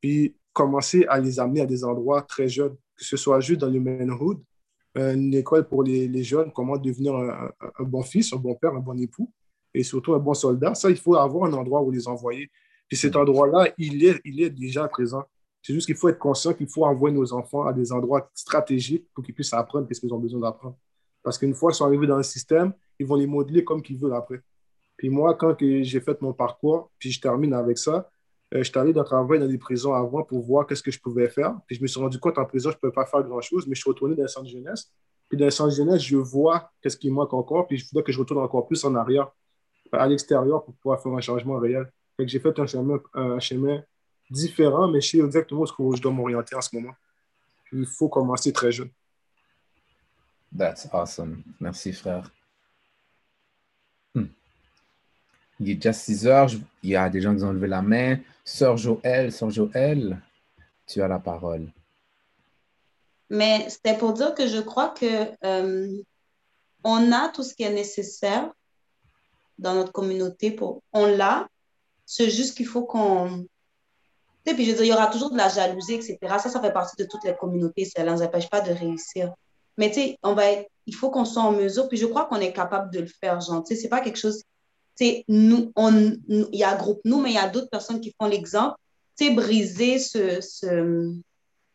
[0.00, 3.68] puis commencer à les amener à des endroits très jeunes, que ce soit juste dans
[3.68, 4.42] le manhood,
[4.94, 8.74] une école pour les, les jeunes, comment devenir un, un, bon fils, un bon père,
[8.74, 9.30] un bon époux,
[9.74, 10.74] et surtout un bon soldat.
[10.74, 12.50] Ça, il faut avoir un endroit où les envoyer.
[12.88, 13.22] Puis cet mhm.
[13.22, 15.22] endroit-là, il est, il est déjà présent.
[15.62, 19.06] C'est juste qu'il faut être conscient qu'il faut envoyer nos enfants à des endroits stratégiques
[19.14, 20.76] pour qu'ils puissent apprendre ce qu'ils ont besoin d'apprendre.
[21.22, 23.98] Parce qu'une fois qu'ils sont arrivés dans le système, ils vont les modeler comme qu'ils
[23.98, 24.40] veulent après.
[24.96, 28.08] Puis moi, quand j'ai fait mon parcours, puis je termine avec ça,
[28.54, 31.00] euh, je suis allé dans travailler dans des prisons avant pour voir qu'est-ce que je
[31.00, 31.54] pouvais faire.
[31.66, 33.74] Puis je me suis rendu compte en prison, je ne pouvais pas faire grand-chose, mais
[33.74, 34.90] je suis retourné dans le centre de jeunesse.
[35.28, 38.02] Puis dans le centre de jeunesse, je vois qu'est-ce qui manque encore, puis je voudrais
[38.02, 39.30] que je retourne encore plus en arrière,
[39.92, 41.90] à l'extérieur, pour pouvoir faire un changement réel.
[42.18, 43.82] Que j'ai fait un chemin, un chemin
[44.30, 46.94] différent, mais je sais exactement où je dois m'orienter en ce moment.
[47.72, 48.90] Il faut commencer très jeune.
[50.56, 51.42] That's awesome.
[51.60, 52.30] Merci, frère.
[54.14, 54.26] Hmm.
[55.60, 56.50] Il est déjà 6 heures.
[56.82, 58.18] Il y a des gens qui ont levé la main.
[58.44, 60.18] Sœur Joël, Sœur Joël,
[60.86, 61.70] tu as la parole.
[63.30, 66.02] Mais c'était pour dire que je crois que euh,
[66.82, 68.50] on a tout ce qui est nécessaire
[69.58, 70.56] dans notre communauté.
[70.92, 71.48] On l'a.
[72.06, 73.46] C'est juste qu'il faut qu'on
[74.54, 76.18] puis je veux dire, il y aura toujours de la jalousie, etc.
[76.22, 77.84] Ça, ça fait partie de toutes les communautés.
[77.84, 79.32] Ça ne nous empêche pas de réussir.
[79.76, 80.44] Mais tu sais, on va
[80.86, 81.88] il faut qu'on soit en mesure.
[81.88, 83.62] Puis je crois qu'on est capable de le faire, genre.
[83.62, 84.42] Tu sais, c'est pas quelque chose.
[84.96, 87.70] Tu sais, nous, on, il y a un groupe nous, mais il y a d'autres
[87.70, 88.76] personnes qui font l'exemple.
[89.16, 91.14] Tu sais, briser ce, ce,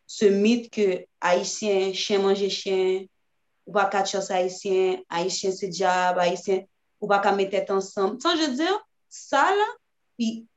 [0.08, 3.06] ce mythe que haïtien, chien manger chien,
[4.06, 6.62] choses haïtien, haïtien c'est diable, haïtien,
[7.04, 8.20] ou pas qu'à mettre ensemble.
[8.22, 8.80] Sais, je veux dire,
[9.10, 9.66] ça, là,
[10.18, 10.47] puis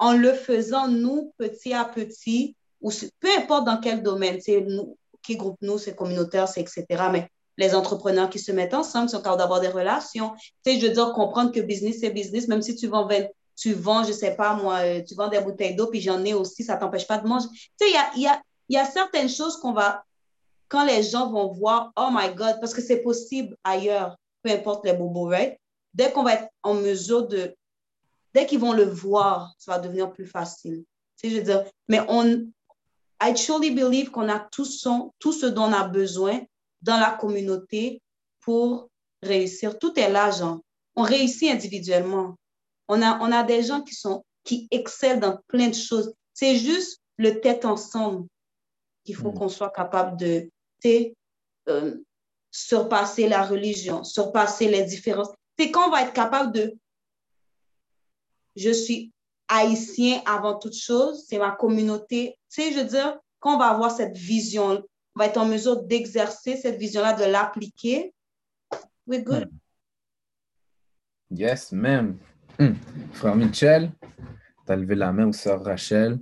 [0.00, 2.90] en le faisant, nous, petit à petit, ou
[3.20, 6.84] peu importe dans quel domaine, nous, qui groupe nous, c'est communautaire, c'est etc.
[7.12, 10.32] Mais les entrepreneurs qui se mettent ensemble sont capables d'avoir des relations.
[10.66, 13.08] Tu je veux dire, comprendre que business, c'est business, même si tu vends,
[13.54, 16.34] tu vends, je sais pas moi, euh, tu vends des bouteilles d'eau, puis j'en ai
[16.34, 17.46] aussi, ça t'empêche pas de manger.
[17.78, 20.04] Tu sais, il y a, y, a, y a certaines choses qu'on va,
[20.66, 24.84] quand les gens vont voir, oh my God, parce que c'est possible ailleurs, peu importe
[24.84, 25.56] les bobos, right?
[25.94, 27.54] Dès qu'on va être en mesure de
[28.34, 30.84] dès qu'ils vont le voir, ça va devenir plus facile.
[31.16, 32.50] Tu je veux dire, mais on,
[33.22, 36.40] I truly believe qu'on a tout, son, tout ce dont on a besoin
[36.82, 38.02] dans la communauté
[38.40, 38.90] pour
[39.22, 39.78] réussir.
[39.78, 40.60] Tout est là, genre.
[40.96, 42.36] On réussit individuellement.
[42.88, 46.12] On a, on a des gens qui, sont, qui excellent dans plein de choses.
[46.34, 48.26] C'est juste le tête ensemble
[49.04, 49.38] qu'il faut mm.
[49.38, 50.50] qu'on soit capable de
[51.68, 51.96] euh,
[52.50, 55.30] surpasser la religion, surpasser les différences.
[55.58, 56.76] C'est qu'on va être capable de
[58.56, 59.12] je suis
[59.48, 62.38] haïtien avant toute chose, c'est ma communauté.
[62.50, 64.84] Tu sais, je veux dire, quand on va avoir cette vision,
[65.14, 68.14] on va être en mesure d'exercer cette vision-là, de l'appliquer.
[69.06, 69.48] We're good?
[69.50, 71.36] Hmm.
[71.36, 72.18] Yes, même.
[72.58, 72.74] Hmm.
[73.12, 73.92] Frère Michel,
[74.66, 76.18] tu as levé la main ou sœur Rachel?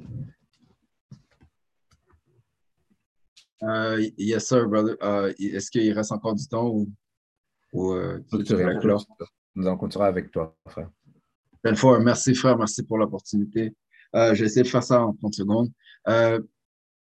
[3.62, 4.96] Uh, yes, sir, brother.
[5.00, 6.90] Uh, Est-ce qu'il reste encore du temps ou,
[7.72, 8.22] ou uh,
[9.54, 10.90] Nous allons continuer avec toi, frère.
[11.64, 13.74] Belle fois, merci frère, merci pour l'opportunité.
[14.14, 15.70] Euh, je vais essayer de faire ça en 30 secondes.
[16.08, 16.40] Euh,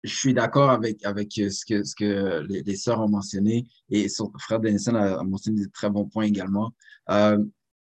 [0.04, 4.08] je suis d'accord avec, avec ce que, ce que les, les sœurs ont mentionné et
[4.08, 6.72] son frère Denison a, mentionné des très bons points également.
[7.10, 7.42] Euh,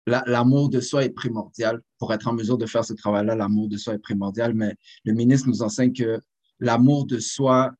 [0.06, 1.82] l'amour de soi est primordial.
[1.98, 5.12] Pour être en mesure de faire ce travail-là, l'amour de soi est primordial, mais le
[5.12, 6.20] ministre nous enseigne que
[6.60, 7.72] l'amour de soi,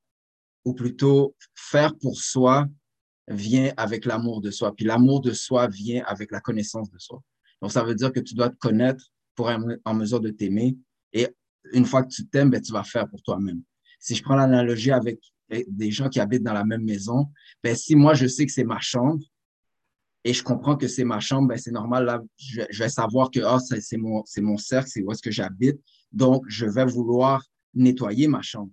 [0.64, 2.66] ou plutôt faire pour soi,
[3.29, 4.74] vient avec l'amour de soi.
[4.74, 7.22] Puis l'amour de soi vient avec la connaissance de soi.
[7.61, 9.05] Donc, ça veut dire que tu dois te connaître
[9.35, 10.77] pour être en mesure de t'aimer.
[11.12, 11.29] Et
[11.72, 13.62] une fois que tu t'aimes, ben, tu vas faire pour toi-même.
[13.99, 15.20] Si je prends l'analogie avec
[15.68, 17.27] des gens qui habitent dans la même maison,
[17.62, 19.22] ben, si moi, je sais que c'est ma chambre
[20.24, 23.41] et je comprends que c'est ma chambre, ben, c'est normal, là, je, vais savoir que
[23.45, 25.79] oh, c'est mon, mon cercle, c'est où est-ce que j'habite.
[26.12, 28.70] Donc, je vais vouloir nettoyer ma chambre.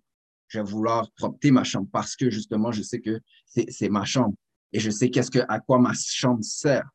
[0.47, 4.36] Je vais vouloir propter ma chambre parce que justement, je sais que c'est ma chambre
[4.74, 6.89] et je sais qu'est-ce que, à quoi ma chambre sert.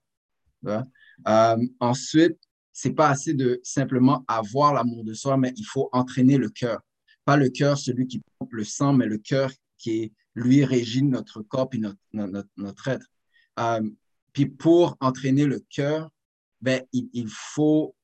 [0.66, 2.38] Euh, ensuite,
[2.72, 6.80] c'est pas assez de simplement avoir l'amour de soi, mais il faut entraîner le cœur.
[7.24, 11.42] Pas le cœur, celui qui pompe le sang, mais le cœur qui lui régit notre
[11.42, 11.80] corps et
[12.12, 13.06] notre, être.
[13.58, 13.88] Euh,
[14.32, 16.10] puis pour entraîner le cœur,
[16.60, 17.94] ben, il, faut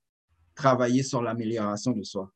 [0.55, 2.33] travailler sur l'amélioration de soi.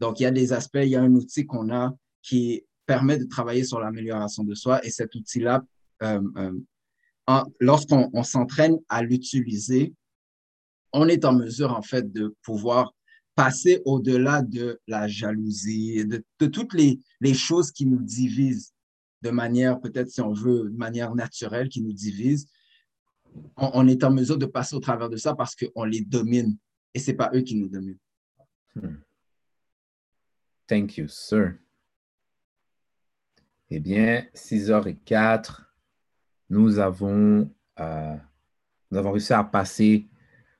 [0.00, 3.16] Donc, il y a des aspects, il y a un outil qu'on a qui permet
[3.16, 5.62] de travailler sur l'amélioration de soi et cet outil-là
[7.60, 9.94] lorsqu'on s'entraîne à l'utiliser,
[10.92, 12.94] on est en mesure, en fait, de pouvoir
[13.34, 18.72] passer au-delà de la jalousie, de, de toutes les, les, choses qui nous divisent
[19.22, 22.46] de manière, peut-être si on veut, de manière naturelle, qui nous divisent.
[23.56, 26.56] On, est en mesure de passer au travers de ça parce qu'on les domine
[26.92, 27.98] et ce n'est pas eux qui nous dominent.
[28.76, 28.96] Hmm.
[30.68, 31.54] Thank you, sir.
[33.70, 35.73] Eh bien, 6 h 04
[36.50, 38.16] nous avons, euh,
[38.90, 40.08] nous avons réussi à passer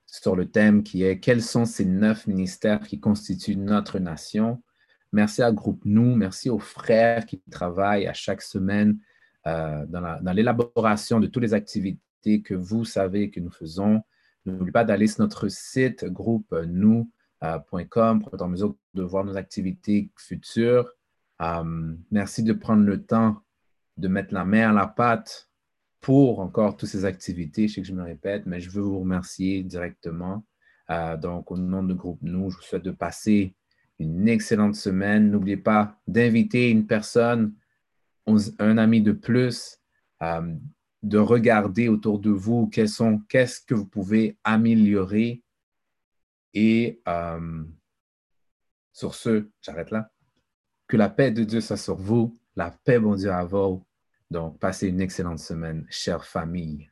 [0.06, 4.62] sur le thème qui est quels sont ces neuf ministères qui constituent notre nation.
[5.12, 8.98] Merci à Groupe Nous, merci aux frères qui travaillent à chaque semaine
[9.46, 14.02] euh, dans l'élaboration de toutes les activités que vous savez que nous faisons.
[14.46, 19.36] N'oubliez pas d'aller sur notre site groupe nous.com pour être en mesure de voir nos
[19.36, 20.90] activités futures.
[21.40, 23.42] Euh, merci de prendre le temps
[23.96, 25.48] de mettre la main à la pâte
[26.04, 27.66] pour encore toutes ces activités.
[27.66, 30.44] Je sais que je me répète, mais je veux vous remercier directement.
[30.90, 33.54] Euh, donc, au nom du groupe Nous, je vous souhaite de passer
[33.98, 35.30] une excellente semaine.
[35.30, 37.54] N'oubliez pas d'inviter une personne,
[38.26, 39.78] un ami de plus,
[40.22, 40.54] euh,
[41.02, 45.42] de regarder autour de vous qu'est-ce que vous pouvez améliorer.
[46.52, 47.64] Et euh,
[48.92, 50.10] sur ce, j'arrête là.
[50.86, 53.86] Que la paix de Dieu soit sur vous, la paix, bon Dieu, à vous
[54.34, 56.90] donc, passez une excellente semaine, chère famille.